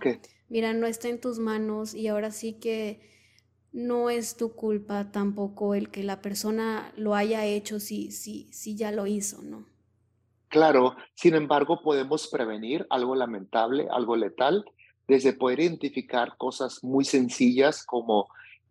Mira, 0.48 0.72
no 0.72 0.86
está 0.86 1.10
en 1.10 1.20
tus 1.20 1.38
manos 1.38 1.94
y 1.94 2.08
ahora 2.08 2.30
sí 2.30 2.54
que 2.54 3.00
no 3.72 4.10
es 4.10 4.36
tu 4.36 4.52
culpa 4.54 5.12
tampoco 5.12 5.74
el 5.74 5.90
que 5.90 6.02
la 6.02 6.20
persona 6.20 6.92
lo 6.96 7.14
haya 7.14 7.44
hecho 7.44 7.80
si, 7.80 8.10
si, 8.10 8.52
si 8.52 8.76
ya 8.76 8.90
lo 8.90 9.06
hizo, 9.06 9.42
¿no? 9.42 9.64
Claro, 10.48 10.96
sin 11.14 11.34
embargo, 11.36 11.80
podemos 11.82 12.26
prevenir 12.28 12.84
algo 12.90 13.14
lamentable, 13.14 13.86
algo 13.90 14.16
letal, 14.16 14.64
desde 15.06 15.32
poder 15.32 15.60
identificar 15.60 16.36
cosas 16.36 16.82
muy 16.82 17.04
sencillas 17.04 17.84
como 17.84 18.28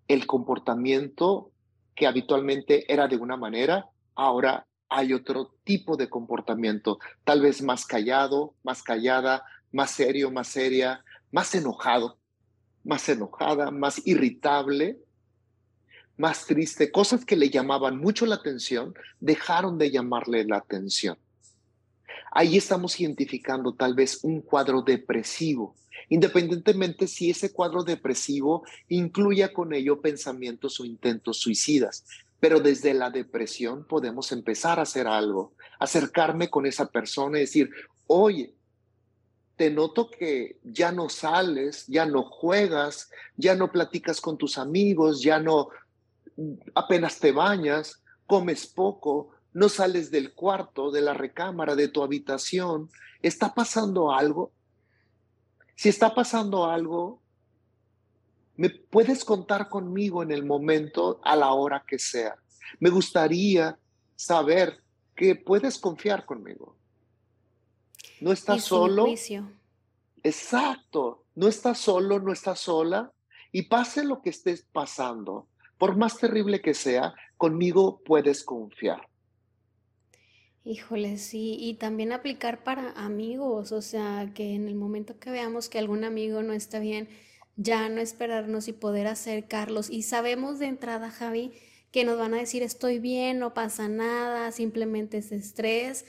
el 0.09 0.27
comportamiento 0.27 1.51
que 1.95 2.05
habitualmente 2.05 2.91
era 2.91 3.07
de 3.07 3.15
una 3.15 3.37
manera, 3.37 3.87
ahora 4.15 4.67
hay 4.89 5.13
otro 5.13 5.55
tipo 5.63 5.95
de 5.95 6.09
comportamiento, 6.09 6.99
tal 7.23 7.41
vez 7.41 7.61
más 7.61 7.85
callado, 7.85 8.55
más 8.63 8.83
callada, 8.83 9.43
más 9.71 9.91
serio, 9.91 10.31
más 10.31 10.47
seria, 10.47 11.05
más 11.31 11.53
enojado 11.55 12.18
más 12.83 13.07
enojada, 13.09 13.71
más 13.71 14.01
irritable, 14.05 14.99
más 16.17 16.45
triste, 16.45 16.91
cosas 16.91 17.23
que 17.23 17.37
le 17.37 17.49
llamaban 17.49 17.97
mucho 17.97 18.25
la 18.25 18.35
atención, 18.35 18.93
dejaron 19.19 19.77
de 19.77 19.89
llamarle 19.89 20.43
la 20.43 20.57
atención. 20.57 21.17
Ahí 22.31 22.57
estamos 22.57 22.99
identificando 22.99 23.73
tal 23.73 23.95
vez 23.95 24.19
un 24.23 24.41
cuadro 24.41 24.81
depresivo, 24.81 25.75
independientemente 26.09 27.07
si 27.07 27.29
ese 27.29 27.51
cuadro 27.53 27.83
depresivo 27.83 28.63
incluya 28.89 29.53
con 29.53 29.73
ello 29.73 30.01
pensamientos 30.01 30.79
o 30.79 30.85
intentos 30.85 31.39
suicidas. 31.39 32.05
Pero 32.39 32.59
desde 32.59 32.93
la 32.93 33.09
depresión 33.09 33.85
podemos 33.85 34.31
empezar 34.31 34.79
a 34.79 34.83
hacer 34.83 35.07
algo, 35.07 35.53
acercarme 35.79 36.49
con 36.49 36.65
esa 36.65 36.87
persona 36.87 37.37
y 37.37 37.41
decir, 37.41 37.69
oye, 38.07 38.53
te 39.59 39.69
noto 39.69 40.09
que 40.09 40.57
ya 40.63 40.93
no 40.93 41.09
sales, 41.09 41.85
ya 41.87 42.05
no 42.05 42.23
juegas, 42.23 43.11
ya 43.35 43.55
no 43.55 43.73
platicas 43.73 44.21
con 44.21 44.37
tus 44.37 44.57
amigos, 44.57 45.21
ya 45.21 45.37
no 45.37 45.67
apenas 46.75 47.19
te 47.19 47.33
bañas, 47.33 48.01
comes 48.25 48.65
poco, 48.67 49.31
no 49.51 49.67
sales 49.67 50.11
del 50.11 50.33
cuarto, 50.33 50.91
de 50.91 51.01
la 51.01 51.13
recámara, 51.13 51.75
de 51.75 51.89
tu 51.89 52.01
habitación. 52.01 52.89
¿Está 53.21 53.53
pasando 53.53 54.13
algo? 54.13 54.53
Si 55.75 55.89
está 55.89 56.15
pasando 56.15 56.67
algo, 56.67 57.21
me 58.55 58.69
puedes 58.69 59.25
contar 59.25 59.67
conmigo 59.67 60.23
en 60.23 60.31
el 60.31 60.45
momento, 60.45 61.19
a 61.21 61.35
la 61.35 61.51
hora 61.51 61.83
que 61.85 61.99
sea. 61.99 62.37
Me 62.79 62.89
gustaría 62.89 63.77
saber 64.15 64.81
que 65.17 65.35
puedes 65.35 65.77
confiar 65.77 66.25
conmigo. 66.25 66.78
No 68.21 68.31
estás 68.31 68.63
solo. 68.63 69.07
Exacto. 70.23 71.25
No 71.35 71.47
estás 71.47 71.79
solo, 71.79 72.19
no 72.19 72.33
estás 72.33 72.59
sola. 72.59 73.13
Y 73.51 73.63
pase 73.63 74.03
lo 74.03 74.21
que 74.21 74.29
estés 74.29 74.67
pasando, 74.71 75.47
por 75.77 75.95
más 75.95 76.17
terrible 76.17 76.61
que 76.61 76.73
sea, 76.73 77.15
conmigo 77.37 78.01
puedes 78.03 78.43
confiar. 78.43 79.07
Híjole, 80.63 81.17
sí, 81.17 81.57
y 81.59 81.75
también 81.75 82.11
aplicar 82.11 82.63
para 82.63 82.91
amigos, 82.91 83.71
o 83.71 83.81
sea, 83.81 84.31
que 84.35 84.53
en 84.53 84.67
el 84.67 84.75
momento 84.75 85.17
que 85.17 85.31
veamos 85.31 85.69
que 85.69 85.79
algún 85.79 86.03
amigo 86.03 86.43
no 86.43 86.53
está 86.53 86.79
bien, 86.79 87.09
ya 87.55 87.89
no 87.89 88.01
esperarnos 88.01 88.67
y 88.67 88.73
poder 88.73 89.07
acercarlos. 89.07 89.89
Y 89.89 90.03
sabemos 90.03 90.59
de 90.59 90.67
entrada, 90.67 91.09
Javi, 91.09 91.53
que 91.91 92.03
nos 92.03 92.19
van 92.19 92.33
a 92.33 92.37
decir 92.37 92.61
estoy 92.61 92.99
bien, 92.99 93.39
no 93.39 93.53
pasa 93.53 93.87
nada, 93.87 94.51
simplemente 94.51 95.17
es 95.17 95.31
estrés, 95.31 96.05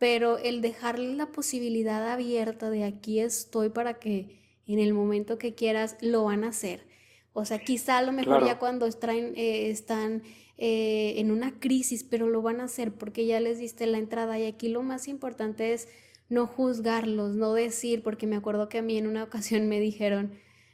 pero 0.00 0.38
el 0.38 0.62
dejarle 0.62 1.14
la 1.14 1.26
posibilidad 1.26 2.10
abierta 2.10 2.70
de 2.70 2.84
aquí 2.84 3.20
estoy 3.20 3.68
para 3.68 4.00
que 4.00 4.40
en 4.66 4.78
el 4.78 4.94
momento 4.94 5.36
que 5.36 5.54
quieras 5.54 5.98
lo 6.00 6.24
van 6.24 6.42
a 6.42 6.48
hacer. 6.48 6.86
O 7.34 7.44
sea, 7.44 7.58
quizá 7.58 7.98
a 7.98 8.02
lo 8.02 8.10
mejor 8.10 8.46
ya 8.46 8.58
cuando 8.58 8.86
están, 8.86 9.34
eh, 9.36 9.70
están 9.70 10.22
eh, 10.56 11.14
en 11.18 11.30
una 11.30 11.60
crisis, 11.60 12.02
pero 12.02 12.30
lo 12.30 12.40
van 12.40 12.62
a 12.62 12.64
hacer 12.64 12.94
porque 12.94 13.26
ya 13.26 13.40
les 13.40 13.58
diste 13.58 13.86
la 13.86 13.98
entrada 13.98 14.38
y 14.38 14.46
aquí 14.46 14.68
lo 14.68 14.82
más 14.82 15.06
importante 15.06 15.74
es 15.74 15.86
no 16.30 16.46
juzgarlos, 16.46 17.34
no 17.34 17.52
decir, 17.52 18.02
porque 18.02 18.26
me 18.26 18.36
acuerdo 18.36 18.70
que 18.70 18.78
a 18.78 18.82
mí 18.82 18.96
en 18.96 19.06
una 19.06 19.22
ocasión 19.24 19.68
me 19.68 19.80
dijeron, 19.80 20.32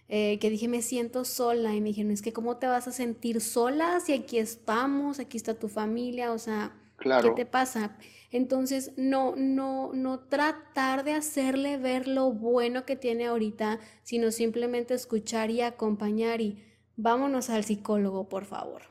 eh, 0.08 0.38
que 0.38 0.50
dije, 0.50 0.68
me 0.68 0.82
siento 0.82 1.24
sola 1.24 1.74
y 1.74 1.80
me 1.80 1.88
dijeron, 1.88 2.12
es 2.12 2.22
que 2.22 2.32
¿cómo 2.32 2.58
te 2.58 2.68
vas 2.68 2.86
a 2.86 2.92
sentir 2.92 3.40
sola 3.40 3.98
si 3.98 4.12
aquí 4.12 4.38
estamos, 4.38 5.18
aquí 5.18 5.36
está 5.36 5.54
tu 5.54 5.66
familia? 5.66 6.30
O 6.30 6.38
sea, 6.38 6.76
¿qué 6.98 7.30
te 7.36 7.46
pasa? 7.46 7.96
Entonces, 8.30 8.92
no, 8.96 9.34
no, 9.36 9.92
no 9.92 10.20
tratar 10.20 11.04
de 11.04 11.12
hacerle 11.12 11.76
ver 11.76 12.08
lo 12.08 12.32
bueno 12.32 12.84
que 12.84 12.96
tiene 12.96 13.26
ahorita, 13.26 13.78
sino 14.02 14.30
simplemente 14.30 14.94
escuchar 14.94 15.50
y 15.50 15.60
acompañar 15.60 16.40
y 16.40 16.62
vámonos 16.96 17.50
al 17.50 17.64
psicólogo, 17.64 18.28
por 18.28 18.44
favor. 18.44 18.82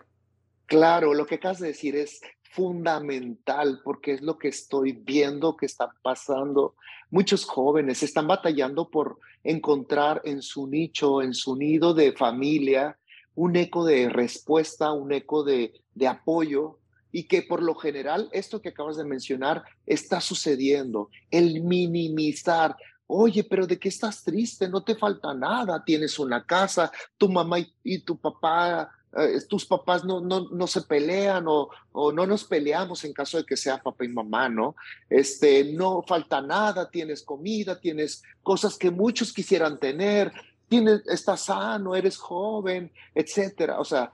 Claro, 0.66 1.14
lo 1.14 1.26
que 1.26 1.36
acabas 1.36 1.60
de 1.60 1.68
decir 1.68 1.96
es 1.96 2.22
fundamental 2.52 3.82
porque 3.84 4.14
es 4.14 4.22
lo 4.22 4.38
que 4.38 4.48
estoy 4.48 4.94
viendo 4.94 5.58
que 5.58 5.66
está 5.66 5.94
pasando. 6.02 6.76
Muchos 7.10 7.46
jóvenes 7.46 8.02
están 8.02 8.28
batallando 8.28 8.90
por 8.90 9.20
encontrar 9.44 10.22
en 10.24 10.42
su 10.42 10.66
nicho, 10.66 11.22
en 11.22 11.34
su 11.34 11.56
nido 11.56 11.94
de 11.94 12.14
familia, 12.14 12.98
un 13.36 13.58
eco 13.58 13.84
de 13.86 14.10
respuesta, 14.10 14.94
un 14.94 15.12
eco 15.12 15.44
de, 15.44 15.74
de 15.94 16.08
apoyo 16.08 16.80
y 17.16 17.24
que 17.24 17.44
por 17.44 17.64
lo 17.64 17.76
general 17.76 18.28
esto 18.34 18.62
que 18.62 18.68
acabas 18.68 18.98
de 18.98 19.06
mencionar 19.06 19.64
está 19.86 20.20
sucediendo, 20.20 21.10
el 21.32 21.62
minimizar. 21.62 22.76
Oye, 23.08 23.46
pero 23.46 23.66
¿de 23.66 23.80
qué 23.80 23.88
estás 23.88 24.22
triste? 24.22 24.68
No 24.68 24.84
te 24.84 24.96
falta 24.96 25.34
nada, 25.34 25.82
tienes 25.86 26.20
una 26.20 26.46
casa, 26.46 26.92
tu 27.18 27.30
mamá 27.30 27.60
y, 27.86 28.00
tu 28.00 28.18
papá, 28.18 28.92
eh, 29.16 29.40
tus 29.48 29.66
papás 29.66 30.04
no, 30.04 30.20
no, 30.20 30.50
no 30.50 30.68
se 30.68 30.82
pelean 30.82 31.46
o, 31.48 31.70
o, 31.94 32.12
no 32.12 32.28
nos 32.28 32.44
peleamos 32.44 33.06
en 33.06 33.14
caso 33.14 33.38
de 33.38 33.46
que 33.46 33.56
sea 33.56 33.82
papá 33.82 34.04
y 34.04 34.10
mamá, 34.10 34.50
¿no? 34.50 34.76
Este, 35.10 35.72
no 35.72 36.04
falta 36.06 36.42
nada, 36.42 36.92
tienes 36.92 37.24
comida, 37.24 37.80
tienes 37.80 38.24
cosas 38.44 38.78
que 38.78 38.92
muchos 38.92 39.32
quisieran 39.32 39.80
tener, 39.80 40.34
tienes, 40.68 41.02
estás 41.08 41.46
sano, 41.46 41.96
eres 41.96 42.18
joven, 42.18 42.92
etcétera. 43.14 43.80
O 43.80 43.86
sea, 43.86 44.12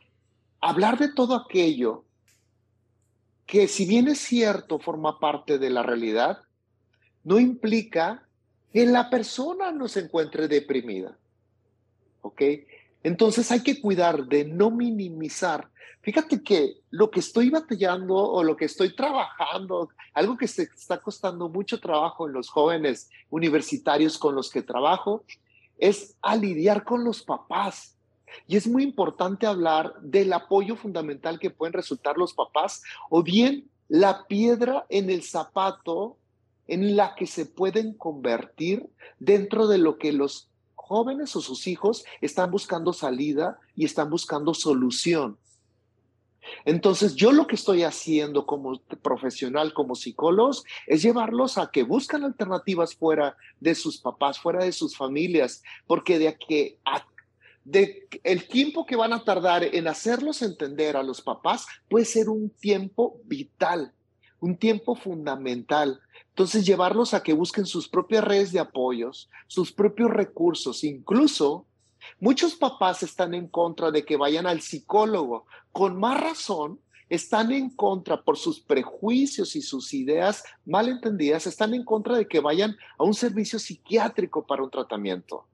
hablar 0.60 1.00
de 1.00 1.12
todo 1.12 1.34
aquello 1.34 2.06
que 3.46 3.68
si 3.68 3.86
bien 3.86 4.08
es 4.08 4.20
cierto, 4.20 4.80
forma 4.80 5.20
parte 5.20 5.58
de 5.58 5.70
la 5.70 5.84
realidad, 5.84 6.40
no 7.24 7.40
implica 7.40 8.28
que 8.72 8.86
la 8.86 9.10
persona 9.10 9.72
no 9.72 9.88
se 9.88 10.02
encuentre 10.02 10.48
deprimida. 10.48 11.18
¿Ok? 12.22 12.42
Entonces 13.04 13.52
hay 13.52 13.62
que 13.62 13.82
cuidar 13.82 14.26
de 14.26 14.46
no 14.46 14.72
minimizar. 14.72 15.70
Fíjate 16.02 16.42
que 16.42 16.78
lo 16.90 17.12
que 17.12 17.20
estoy 17.20 17.50
batallando 17.50 18.16
o 18.16 18.44
lo 18.44 18.56
que 18.56 18.66
estoy 18.66 18.96
trabajando, 18.96 19.90
algo 20.14 20.38
que 20.38 20.48
se 20.48 20.64
está 20.64 21.00
costando 21.00 21.50
mucho 21.50 21.80
trabajo 21.80 22.28
en 22.28 22.34
los 22.34 22.50
jóvenes 22.50 23.10
universitarios 23.30 24.18
con 24.18 24.34
los 24.34 24.50
que 24.50 24.64
trabajo, 24.64 25.24
es 25.78 26.16
a 26.22 26.36
lidiar 26.36 26.84
con 26.84 27.04
los 27.04 27.24
papás. 27.24 27.98
Y 28.48 28.58
es 28.58 28.68
muy 28.68 28.84
importante 28.84 29.46
hablar 29.46 29.94
del 30.02 30.34
apoyo 30.34 30.76
fundamental 30.76 31.40
que 31.40 31.50
pueden 31.50 31.74
resultar 31.74 32.18
los 32.18 32.34
papás 32.34 32.84
o 33.10 33.24
bien 33.24 33.70
la 33.88 34.26
piedra 34.28 34.86
en 34.90 35.10
el 35.10 35.24
zapato 35.24 36.18
en 36.68 36.96
la 36.96 37.16
que 37.16 37.28
se 37.28 37.46
pueden 37.46 37.94
convertir 37.94 38.88
dentro 39.20 39.68
de 39.68 39.78
lo 39.78 39.98
que 39.98 40.14
los 40.14 40.50
jóvenes 40.76 41.36
o 41.36 41.42
sus 41.42 41.68
hijos 41.68 42.06
están 42.22 42.52
buscando 42.52 42.94
salida 42.94 43.60
y 43.76 43.86
están 43.86 44.10
buscando 44.10 44.54
solución. 44.54 45.38
Entonces, 46.66 47.16
yo 47.16 47.32
lo 47.32 47.48
que 47.48 47.56
estoy 47.56 47.84
haciendo 47.84 48.46
como 48.46 48.80
profesional, 49.02 49.74
como 49.74 49.96
psicólogos, 49.96 50.64
es 50.88 51.02
llevarlos 51.02 51.58
a 51.58 51.72
que 51.72 51.84
buscan 51.84 52.24
alternativas 52.24 52.96
fuera 52.96 53.38
de 53.60 53.76
sus 53.76 54.00
papás, 54.00 54.40
fuera 54.40 54.64
de 54.64 54.72
sus 54.72 54.96
familias, 54.98 55.64
porque 55.88 56.20
de 56.20 56.38
que 56.38 56.78
de 57.64 58.08
el 58.24 58.48
tiempo 58.48 58.86
que 58.86 58.96
van 58.96 59.14
a 59.14 59.24
tardar 59.24 59.64
en 59.64 59.88
hacerlos 59.88 60.42
entender 60.42 60.98
a 60.98 61.04
los 61.04 61.22
papás 61.22 61.66
puede 61.90 62.06
ser 62.06 62.30
un 62.30 62.50
tiempo 62.50 63.20
vital, 63.26 63.94
un 64.40 64.58
tiempo 64.58 64.96
fundamental. 64.96 66.00
Entonces, 66.30 66.66
llevarlos 66.66 67.14
a 67.14 67.22
que 67.22 67.34
busquen 67.34 67.66
sus 67.66 67.88
propias 67.88 68.24
redes 68.24 68.52
de 68.52 68.60
apoyos, 68.60 69.30
sus 69.48 69.72
propios 69.72 70.12
recursos, 70.12 70.84
incluso 70.84 71.66
Muchos 72.20 72.56
papás 72.56 73.04
están 73.04 73.34
en 73.34 73.48
contra 73.48 73.92
de 73.92 74.06
que 74.06 74.18
vayan 74.18 74.48
al 74.48 74.62
psicólogo. 74.62 75.46
Con 75.72 76.00
más 76.00 76.20
razón, 76.20 76.80
están 77.10 77.52
en 77.52 77.70
contra 77.70 78.24
por 78.24 78.38
sus 78.38 78.60
prejuicios 78.60 79.56
y 79.56 79.62
sus 79.62 79.94
ideas 79.94 80.44
mal 80.66 80.88
entendidas, 80.88 81.46
están 81.46 81.74
en 81.74 81.84
contra 81.84 82.16
de 82.16 82.28
que 82.28 82.40
vayan 82.40 82.78
a 82.98 83.04
un 83.04 83.14
servicio 83.14 83.60
psiquiátrico 83.60 84.46
para 84.46 84.64
un 84.64 84.72
tratamiento. 84.72 85.46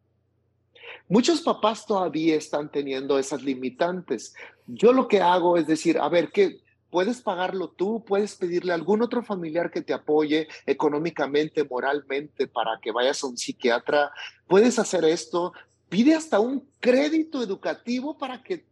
Muchos 1.08 1.42
papás 1.42 1.86
todavía 1.86 2.36
están 2.36 2.72
teniendo 2.72 3.18
esas 3.18 3.44
limitantes. 3.44 4.34
Yo 4.68 4.94
lo 4.94 5.08
que 5.08 5.22
hago 5.22 5.58
es 5.58 5.68
decir, 5.68 5.98
a 5.98 6.10
ver, 6.10 6.32
¿qué? 6.32 6.62
Puedes 6.90 7.22
pagarlo 7.22 7.70
tú, 7.70 8.04
puedes 8.06 8.36
pedirle 8.36 8.72
a 8.72 8.76
algún 8.76 9.02
otro 9.02 9.22
familiar 9.22 9.72
que 9.72 9.82
te 9.82 9.94
apoye 9.94 10.48
económicamente, 10.66 11.66
moralmente, 11.66 12.48
para 12.48 12.80
que 12.82 12.92
vayas 12.92 13.24
a 13.24 13.28
un 13.28 13.38
psiquiatra. 13.38 14.12
Puedes 14.48 14.80
hacer 14.80 15.04
esto, 15.04 15.54
pide 15.90 16.16
hasta 16.16 16.40
un 16.40 16.68
crédito 16.80 17.44
educativo 17.44 18.18
para 18.18 18.42
que 18.42 18.66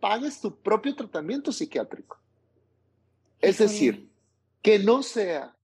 pagues 0.00 0.40
tu 0.40 0.56
propio 0.56 0.94
tratamiento 0.94 1.52
psiquiátrico. 1.52 2.18
Es 3.40 3.58
decir, 3.58 4.08
que 4.62 4.78
no 4.78 5.02
sea 5.02 5.54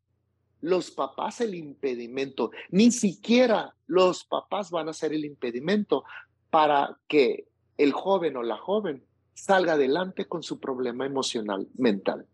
los 0.61 0.91
papás 0.91 1.41
el 1.41 1.55
impedimento, 1.55 2.51
ni 2.71 2.91
siquiera 2.91 3.75
los 3.87 4.25
papás 4.25 4.71
van 4.71 4.89
a 4.89 4.93
ser 4.93 5.13
el 5.13 5.25
impedimento 5.25 6.05
para 6.51 6.99
que 7.09 7.47
el 7.79 7.93
joven 7.93 8.37
o 8.37 8.43
la 8.43 8.57
joven 8.57 9.03
salga 9.35 9.75
adelante 9.75 10.27
con 10.27 10.43
su 10.43 10.61
problema 10.61 11.07
emocional 11.07 11.67
mental. 11.77 12.27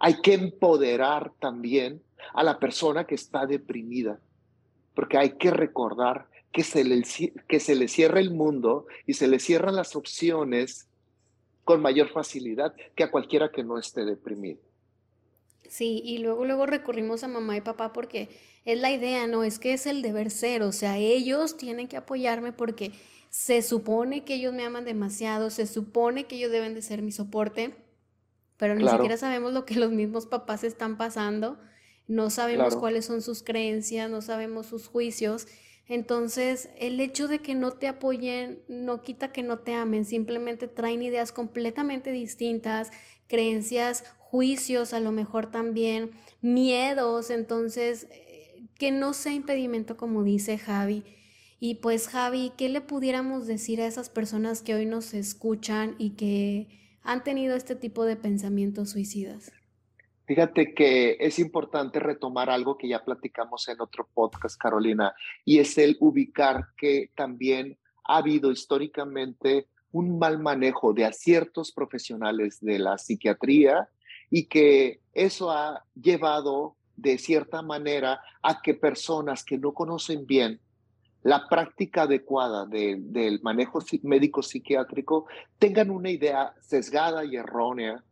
Hay 0.00 0.20
que 0.20 0.34
empoderar 0.34 1.32
también 1.38 2.02
a 2.32 2.42
la 2.42 2.58
persona 2.58 3.04
que 3.04 3.14
está 3.14 3.46
deprimida, 3.46 4.18
porque 4.94 5.18
hay 5.18 5.36
que 5.36 5.50
recordar 5.50 6.26
que 6.52 6.64
se, 6.64 6.84
le, 6.84 7.02
que 7.48 7.60
se 7.60 7.74
le 7.74 7.88
cierra 7.88 8.20
el 8.20 8.30
mundo 8.30 8.86
y 9.06 9.14
se 9.14 9.28
le 9.28 9.38
cierran 9.38 9.76
las 9.76 9.96
opciones 9.96 10.88
con 11.64 11.80
mayor 11.82 12.10
facilidad 12.10 12.74
que 12.94 13.04
a 13.04 13.10
cualquiera 13.10 13.50
que 13.50 13.64
no 13.64 13.78
esté 13.78 14.04
deprimido. 14.04 14.60
Sí, 15.74 16.02
y 16.04 16.18
luego 16.18 16.44
luego 16.44 16.66
recurrimos 16.66 17.24
a 17.24 17.28
mamá 17.28 17.56
y 17.56 17.60
papá 17.60 17.92
porque 17.92 18.28
es 18.64 18.78
la 18.78 18.92
idea, 18.92 19.26
no 19.26 19.42
es 19.42 19.58
que 19.58 19.72
es 19.72 19.86
el 19.86 20.02
deber 20.02 20.30
ser, 20.30 20.62
o 20.62 20.70
sea, 20.70 20.98
ellos 20.98 21.56
tienen 21.56 21.88
que 21.88 21.96
apoyarme 21.96 22.52
porque 22.52 22.92
se 23.28 23.60
supone 23.60 24.22
que 24.22 24.34
ellos 24.34 24.54
me 24.54 24.62
aman 24.62 24.84
demasiado, 24.84 25.50
se 25.50 25.66
supone 25.66 26.26
que 26.26 26.36
ellos 26.36 26.52
deben 26.52 26.74
de 26.74 26.82
ser 26.82 27.02
mi 27.02 27.10
soporte, 27.10 27.74
pero 28.56 28.76
ni 28.76 28.88
siquiera 28.88 29.16
sabemos 29.16 29.52
lo 29.52 29.64
que 29.64 29.74
los 29.74 29.90
mismos 29.90 30.26
papás 30.26 30.62
están 30.62 30.96
pasando, 30.96 31.58
no 32.06 32.30
sabemos 32.30 32.76
cuáles 32.76 33.06
son 33.06 33.20
sus 33.20 33.42
creencias, 33.42 34.08
no 34.08 34.22
sabemos 34.22 34.66
sus 34.66 34.86
juicios. 34.86 35.48
Entonces, 35.88 36.68
el 36.78 37.00
hecho 37.00 37.26
de 37.26 37.40
que 37.40 37.56
no 37.56 37.72
te 37.72 37.88
apoyen 37.88 38.62
no 38.68 39.02
quita 39.02 39.32
que 39.32 39.42
no 39.42 39.58
te 39.58 39.74
amen, 39.74 40.04
simplemente 40.04 40.68
traen 40.68 41.02
ideas 41.02 41.32
completamente 41.32 42.12
distintas, 42.12 42.92
creencias, 43.26 44.04
juicios 44.34 44.92
a 44.94 44.98
lo 44.98 45.12
mejor 45.12 45.52
también, 45.52 46.10
miedos, 46.42 47.30
entonces, 47.30 48.08
eh, 48.10 48.64
que 48.76 48.90
no 48.90 49.12
sea 49.12 49.32
impedimento 49.32 49.96
como 49.96 50.24
dice 50.24 50.58
Javi. 50.58 51.04
Y 51.60 51.76
pues 51.76 52.08
Javi, 52.08 52.50
¿qué 52.58 52.68
le 52.68 52.80
pudiéramos 52.80 53.46
decir 53.46 53.80
a 53.80 53.86
esas 53.86 54.10
personas 54.10 54.60
que 54.60 54.74
hoy 54.74 54.86
nos 54.86 55.14
escuchan 55.14 55.94
y 55.98 56.16
que 56.16 56.66
han 57.04 57.22
tenido 57.22 57.54
este 57.54 57.76
tipo 57.76 58.04
de 58.04 58.16
pensamientos 58.16 58.90
suicidas? 58.90 59.52
Fíjate 60.26 60.74
que 60.74 61.16
es 61.20 61.38
importante 61.38 62.00
retomar 62.00 62.50
algo 62.50 62.76
que 62.76 62.88
ya 62.88 63.04
platicamos 63.04 63.68
en 63.68 63.80
otro 63.80 64.08
podcast, 64.14 64.60
Carolina, 64.60 65.14
y 65.44 65.60
es 65.60 65.78
el 65.78 65.96
ubicar 66.00 66.70
que 66.76 67.12
también 67.14 67.78
ha 68.02 68.16
habido 68.16 68.50
históricamente 68.50 69.68
un 69.92 70.18
mal 70.18 70.40
manejo 70.40 70.92
de 70.92 71.04
aciertos 71.04 71.70
profesionales 71.70 72.58
de 72.60 72.80
la 72.80 72.98
psiquiatría 72.98 73.88
y 74.34 74.46
que 74.46 74.98
eso 75.12 75.52
ha 75.52 75.84
llevado 75.94 76.74
de 76.96 77.18
cierta 77.18 77.62
manera 77.62 78.20
a 78.42 78.62
que 78.62 78.74
personas 78.74 79.44
que 79.44 79.58
no 79.58 79.72
conocen 79.72 80.26
bien 80.26 80.58
la 81.22 81.46
práctica 81.48 82.02
adecuada 82.02 82.66
del 82.66 83.40
manejo 83.42 83.78
médico 84.02 84.42
psiquiátrico 84.42 85.26
tengan 85.60 85.88
una 85.88 86.10
idea 86.10 86.52
sesgada 86.60 87.24
y 87.24 87.36
errónea 87.36 88.02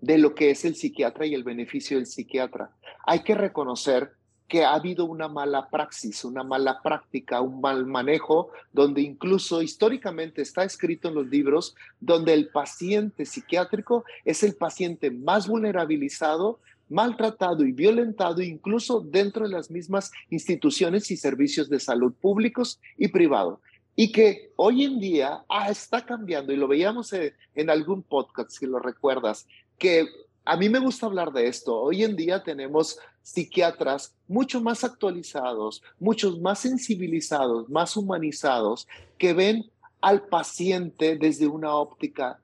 de 0.00 0.16
lo 0.16 0.34
que 0.34 0.48
es 0.48 0.64
el 0.64 0.74
psiquiatra 0.74 1.26
y 1.26 1.34
el 1.34 1.44
beneficio 1.44 1.98
del 1.98 2.06
psiquiatra. 2.06 2.70
Hay 3.04 3.22
que 3.22 3.34
reconocer 3.34 4.12
que 4.48 4.64
ha 4.64 4.72
habido 4.72 5.04
una 5.04 5.28
mala 5.28 5.68
praxis, 5.68 6.24
una 6.24 6.42
mala 6.42 6.80
práctica, 6.82 7.42
un 7.42 7.60
mal 7.60 7.84
manejo, 7.86 8.50
donde 8.72 9.02
incluso 9.02 9.60
históricamente 9.60 10.40
está 10.40 10.64
escrito 10.64 11.08
en 11.08 11.14
los 11.14 11.26
libros, 11.26 11.76
donde 12.00 12.32
el 12.32 12.48
paciente 12.48 13.26
psiquiátrico 13.26 14.04
es 14.24 14.42
el 14.42 14.54
paciente 14.54 15.10
más 15.10 15.46
vulnerabilizado, 15.46 16.60
maltratado 16.88 17.64
y 17.64 17.72
violentado, 17.72 18.40
incluso 18.40 19.00
dentro 19.00 19.46
de 19.46 19.54
las 19.54 19.70
mismas 19.70 20.10
instituciones 20.30 21.10
y 21.10 21.18
servicios 21.18 21.68
de 21.68 21.78
salud 21.78 22.14
públicos 22.14 22.80
y 22.96 23.08
privados. 23.08 23.60
Y 23.94 24.12
que 24.12 24.52
hoy 24.56 24.84
en 24.84 24.98
día 24.98 25.44
ah, 25.50 25.70
está 25.70 26.06
cambiando, 26.06 26.52
y 26.52 26.56
lo 26.56 26.68
veíamos 26.68 27.12
en, 27.12 27.34
en 27.54 27.68
algún 27.68 28.02
podcast, 28.02 28.50
si 28.50 28.64
lo 28.64 28.78
recuerdas, 28.78 29.46
que 29.76 30.06
a 30.48 30.56
mí 30.56 30.70
me 30.70 30.78
gusta 30.78 31.04
hablar 31.04 31.30
de 31.32 31.46
esto. 31.46 31.78
Hoy 31.78 32.04
en 32.04 32.16
día 32.16 32.42
tenemos 32.42 32.98
psiquiatras 33.22 34.14
mucho 34.26 34.62
más 34.62 34.82
actualizados, 34.82 35.82
muchos 36.00 36.40
más 36.40 36.60
sensibilizados, 36.60 37.68
más 37.68 37.98
humanizados, 37.98 38.88
que 39.18 39.34
ven 39.34 39.70
al 40.00 40.22
paciente 40.22 41.18
desde 41.18 41.46
una 41.46 41.74
óptica 41.74 42.40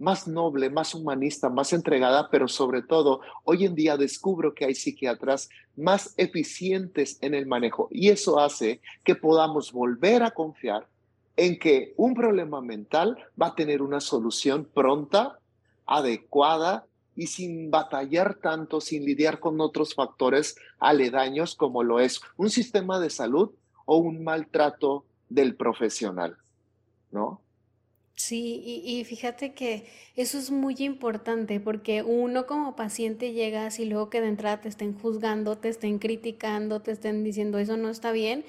más 0.00 0.26
noble, 0.26 0.68
más 0.68 0.96
humanista, 0.96 1.48
más 1.48 1.72
entregada, 1.72 2.28
pero 2.28 2.48
sobre 2.48 2.82
todo, 2.82 3.20
hoy 3.44 3.66
en 3.66 3.76
día 3.76 3.96
descubro 3.96 4.52
que 4.52 4.64
hay 4.64 4.74
psiquiatras 4.74 5.48
más 5.76 6.14
eficientes 6.16 7.18
en 7.20 7.34
el 7.34 7.46
manejo 7.46 7.86
y 7.92 8.08
eso 8.08 8.40
hace 8.40 8.80
que 9.04 9.14
podamos 9.14 9.70
volver 9.70 10.24
a 10.24 10.32
confiar 10.32 10.88
en 11.36 11.56
que 11.56 11.94
un 11.96 12.14
problema 12.14 12.60
mental 12.60 13.16
va 13.40 13.48
a 13.48 13.54
tener 13.54 13.80
una 13.80 14.00
solución 14.00 14.68
pronta 14.74 15.38
adecuada 15.86 16.84
y 17.18 17.26
sin 17.26 17.68
batallar 17.72 18.36
tanto, 18.36 18.80
sin 18.80 19.04
lidiar 19.04 19.40
con 19.40 19.60
otros 19.60 19.96
factores 19.96 20.54
aledaños 20.78 21.56
como 21.56 21.82
lo 21.82 21.98
es 21.98 22.20
un 22.36 22.48
sistema 22.48 23.00
de 23.00 23.10
salud 23.10 23.50
o 23.86 23.96
un 23.96 24.22
maltrato 24.22 25.04
del 25.28 25.56
profesional, 25.56 26.36
¿no? 27.10 27.42
Sí, 28.14 28.62
y, 28.84 29.04
fíjate 29.04 29.52
que 29.52 29.88
eso 30.14 30.38
es 30.38 30.52
muy 30.52 30.76
importante 30.78 31.58
porque 31.58 32.04
uno 32.04 32.46
como 32.46 32.76
paciente 32.76 33.32
llegas 33.32 33.80
y 33.80 33.84
luego 33.84 34.10
que 34.10 34.20
de 34.20 34.28
entrada 34.28 34.60
te 34.60 34.68
estén 34.68 34.96
juzgando, 34.96 35.58
te 35.58 35.70
estén 35.70 35.98
criticando, 35.98 36.82
te 36.82 36.92
estén 36.92 37.24
diciendo 37.24 37.58
eso 37.58 37.76
no 37.76 37.90
está 37.90 38.12
bien, 38.12 38.44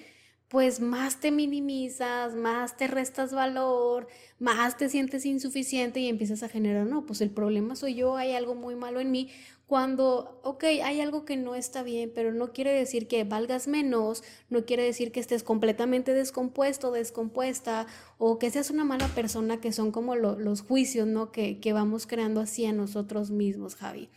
pues 0.50 0.80
más 0.80 1.20
te 1.20 1.32
minimizas, 1.32 2.36
más 2.36 2.76
te 2.76 2.88
restas 2.88 3.34
valor, 3.34 4.08
más 4.40 4.78
te 4.78 4.90
sientes 4.90 5.26
insuficiente 5.26 6.00
y 6.00 6.10
empiezas 6.10 6.42
a 6.42 6.50
generar, 6.50 6.88
no, 6.88 7.06
pues 7.06 7.22
el 7.22 7.30
problema 7.30 7.76
soy 7.76 7.94
yo, 7.94 8.18
hay 8.18 8.34
algo 8.34 8.56
muy 8.56 8.76
malo 8.76 9.00
en 9.00 9.12
mí, 9.12 9.30
cuando, 9.68 10.42
ok, 10.44 10.64
hay 10.84 11.00
algo 11.00 11.26
que 11.26 11.38
no 11.38 11.54
está 11.54 11.84
bien, 11.84 12.12
pero 12.16 12.34
no 12.34 12.52
quiere 12.52 12.74
decir 12.74 13.08
que 13.08 13.24
valgas 13.24 13.68
menos, 13.68 14.24
no 14.50 14.66
quiere 14.66 14.82
decir 14.82 15.12
que 15.12 15.20
estés 15.20 15.44
completamente 15.44 16.16
descompuesto, 16.16 16.92
descompuesta, 16.92 17.86
o 18.18 18.40
que 18.40 18.50
seas 18.50 18.72
una 18.72 18.84
mala 18.84 19.08
persona, 19.10 19.62
que 19.62 19.72
son 19.72 19.92
como 19.92 20.16
los 20.16 20.62
juicios, 20.62 21.06
¿no? 21.06 21.32
Que, 21.32 21.60
que, 21.60 21.72
vamos 21.72 22.08
creando 22.08 22.42
así 22.42 22.66
a 22.66 22.74
nosotros 22.74 23.30
mismos, 23.30 23.76
Javi. 23.76 24.10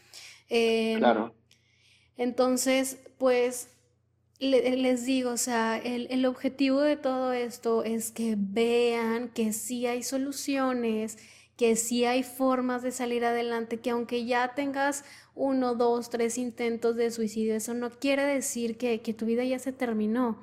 Em, 0.49 0.99
claro. 0.99 1.35
Entonces, 2.17 2.97
pues 3.19 3.69
les 4.43 5.07
digo, 5.07 5.31
o 5.31 5.37
sea, 5.37 5.79
el, 5.79 6.27
objetivo 6.27 6.81
de 6.81 6.97
todo 6.97 7.33
esto 7.33 7.85
es 7.85 8.11
que 8.11 8.35
vean 8.37 9.29
que 9.29 9.53
sí 9.53 9.87
hay 9.87 10.03
soluciones, 10.03 11.17
que 11.57 11.77
sí 11.77 12.05
hay 12.05 12.25
formas 12.25 12.83
de 12.83 12.91
salir 12.91 13.25
adelante, 13.25 13.79
que 13.79 13.91
aunque 13.91 14.25
ya 14.25 14.55
tengas 14.55 15.05
uno, 15.37 15.77
dos, 15.77 16.11
tres 16.11 16.39
intentos 16.39 16.97
de 16.97 17.13
suicidio, 17.13 17.55
eso 17.55 17.73
no 17.75 17.91
quiere 17.91 18.25
decir 18.25 18.77
que, 18.77 19.01
que 19.01 19.15
tu 19.15 19.27
vida 19.27 19.45
ya 19.45 19.59
se 19.59 19.73
terminó. 19.73 20.39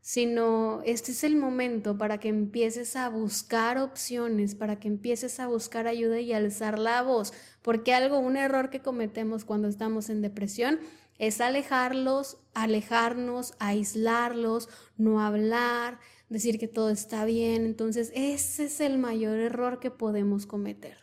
sino 0.00 0.82
este 0.84 1.12
es 1.12 1.24
el 1.24 1.36
momento 1.36 1.96
para 1.96 2.18
que 2.20 2.28
empieces 2.28 2.94
a 2.94 3.08
buscar 3.08 3.78
opciones, 3.78 4.54
para 4.54 4.78
que 4.78 4.88
empieces 4.88 5.40
a 5.40 5.46
buscar 5.46 5.86
ayuda 5.86 6.20
y 6.20 6.34
alzar 6.34 6.78
la 6.78 7.02
voz, 7.02 7.32
porque 7.62 7.94
algo, 7.94 8.18
un 8.18 8.36
error 8.36 8.68
que 8.68 8.80
cometemos 8.80 9.46
cuando 9.46 9.68
estamos 9.68 10.10
en 10.10 10.20
depresión 10.20 10.78
es 11.18 11.40
alejarlos, 11.40 12.38
alejarnos, 12.54 13.54
aislarlos, 13.58 14.68
no 14.96 15.20
hablar, 15.20 15.98
decir 16.28 16.58
que 16.58 16.68
todo 16.68 16.90
está 16.90 17.24
bien. 17.24 17.64
Entonces, 17.64 18.12
ese 18.14 18.64
es 18.64 18.80
el 18.80 18.98
mayor 18.98 19.38
error 19.38 19.80
que 19.80 19.90
podemos 19.90 20.46
cometer. 20.46 20.96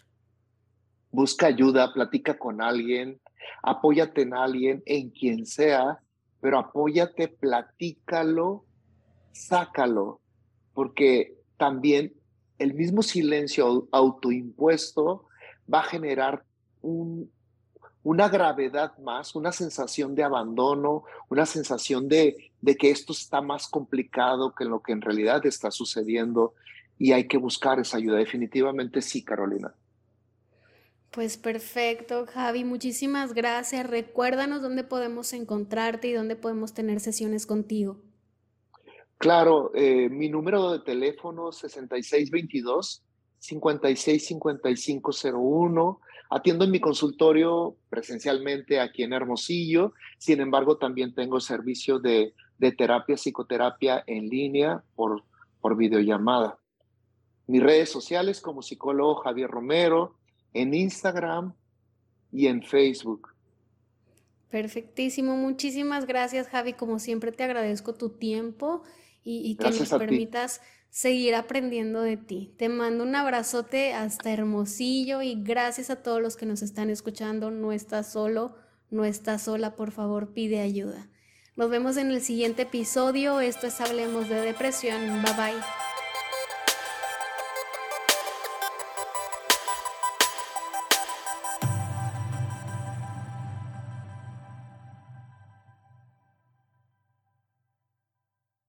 Busca 1.12 1.48
ayuda, 1.48 1.94
platica 1.94 2.38
con 2.38 2.62
alguien, 2.62 3.20
apóyate 3.64 4.22
en 4.22 4.34
alguien, 4.34 4.84
en 4.86 5.10
quien 5.10 5.46
sea, 5.46 6.00
pero 6.40 6.58
apóyate, 6.58 7.28
platícalo, 7.28 8.66
sácalo, 9.32 10.22
porque 10.74 11.38
también 11.58 12.14
el 12.60 12.74
mismo 12.74 13.02
silencio 13.02 13.88
autoimpuesto 13.92 15.26
va 15.72 15.80
a 15.80 15.84
generar 15.84 16.44
un, 16.82 17.32
una 18.04 18.30
gravedad 18.30 18.98
más, 19.00 19.36
una 19.36 19.52
sensación 19.52 20.16
de 20.16 20.24
abandono, 20.24 21.04
una 21.30 21.46
sensación 21.46 22.08
de, 22.08 22.52
de 22.62 22.76
que 22.76 22.90
esto 22.90 23.14
está 23.14 23.42
más 23.42 23.68
complicado 23.68 24.56
que 24.56 24.66
lo 24.66 24.82
que 24.82 24.92
en 24.92 25.02
realidad 25.02 25.46
está 25.46 25.72
sucediendo 25.72 26.54
y 26.98 27.14
hay 27.14 27.28
que 27.28 27.38
buscar 27.38 27.80
esa 27.80 27.98
ayuda. 27.98 28.18
Definitivamente 28.18 29.02
sí, 29.02 29.24
Carolina. 29.24 29.74
Pues 31.12 31.38
perfecto, 31.38 32.26
Javi, 32.26 32.64
muchísimas 32.64 33.34
gracias. 33.34 33.86
Recuérdanos 33.86 34.62
dónde 34.62 34.86
podemos 34.86 35.34
encontrarte 35.34 36.08
y 36.08 36.14
dónde 36.14 36.38
podemos 36.38 36.74
tener 36.74 37.02
sesiones 37.02 37.46
contigo. 37.46 37.98
Claro, 39.18 39.72
eh, 39.76 40.08
mi 40.10 40.30
número 40.30 40.72
de 40.72 40.80
teléfono 40.80 41.52
6622 41.52 43.04
565501 43.40 46.00
Atiendo 46.34 46.64
en 46.64 46.72
mi 46.72 46.80
consultorio 46.80 47.76
presencialmente 47.90 48.80
aquí 48.80 49.04
en 49.04 49.12
Hermosillo, 49.12 49.94
sin 50.18 50.40
embargo 50.40 50.78
también 50.78 51.14
tengo 51.14 51.42
servicio 51.42 52.00
de, 52.00 52.34
terapia, 52.78 53.18
psicoterapia 53.18 54.02
en 54.08 54.30
línea 54.30 54.82
por, 54.96 55.26
por 55.60 55.76
videollamada. 55.76 56.58
Mis 57.48 57.62
redes 57.62 57.90
sociales 57.90 58.40
como 58.40 58.62
psicólogo 58.62 59.16
Javier 59.16 59.50
Romero, 59.50 60.16
en 60.54 60.74
Instagram 60.74 61.54
y 62.32 62.48
en 62.48 62.64
Facebook. 62.64 63.28
Perfectísimo, 64.50 65.36
muchísimas 65.36 66.06
gracias 66.06 66.48
Javi, 66.48 66.72
como 66.72 67.00
siempre 67.00 67.34
te 67.34 67.44
agradezco 67.44 67.94
tu 67.94 68.10
tiempo 68.10 68.84
y, 69.22 69.56
que 69.58 69.70
nos 69.70 69.90
permitas 69.90 70.62
seguir 70.92 71.34
aprendiendo 71.34 72.02
de 72.02 72.18
ti. 72.18 72.54
Te 72.58 72.70
mando 72.70 73.04
un 73.04 73.16
abrazote 73.16 73.94
hasta 73.94 74.32
Hermosillo 74.32 75.24
y 75.24 75.42
gracias 75.42 75.90
a 75.90 76.04
todos 76.04 76.22
los 76.22 76.36
que 76.36 76.46
nos 76.46 76.62
están 76.62 76.92
escuchando. 76.92 77.50
No 77.50 77.72
estás 77.72 78.12
solo, 78.12 78.56
no 78.92 79.06
estás 79.06 79.44
sola, 79.44 79.76
por 79.76 79.92
favor, 79.92 80.34
pide 80.34 80.60
ayuda. 80.60 81.10
Nos 81.56 81.70
vemos 81.70 81.98
en 81.98 82.12
el 82.12 82.22
siguiente 82.22 82.64
episodio. 82.64 83.40
Esto 83.40 83.68
es 83.68 83.82
Hablemos 83.82 84.30
de 84.30 84.42
Depresión. 84.42 85.24
Bye 85.24 85.34
bye. 85.34 85.91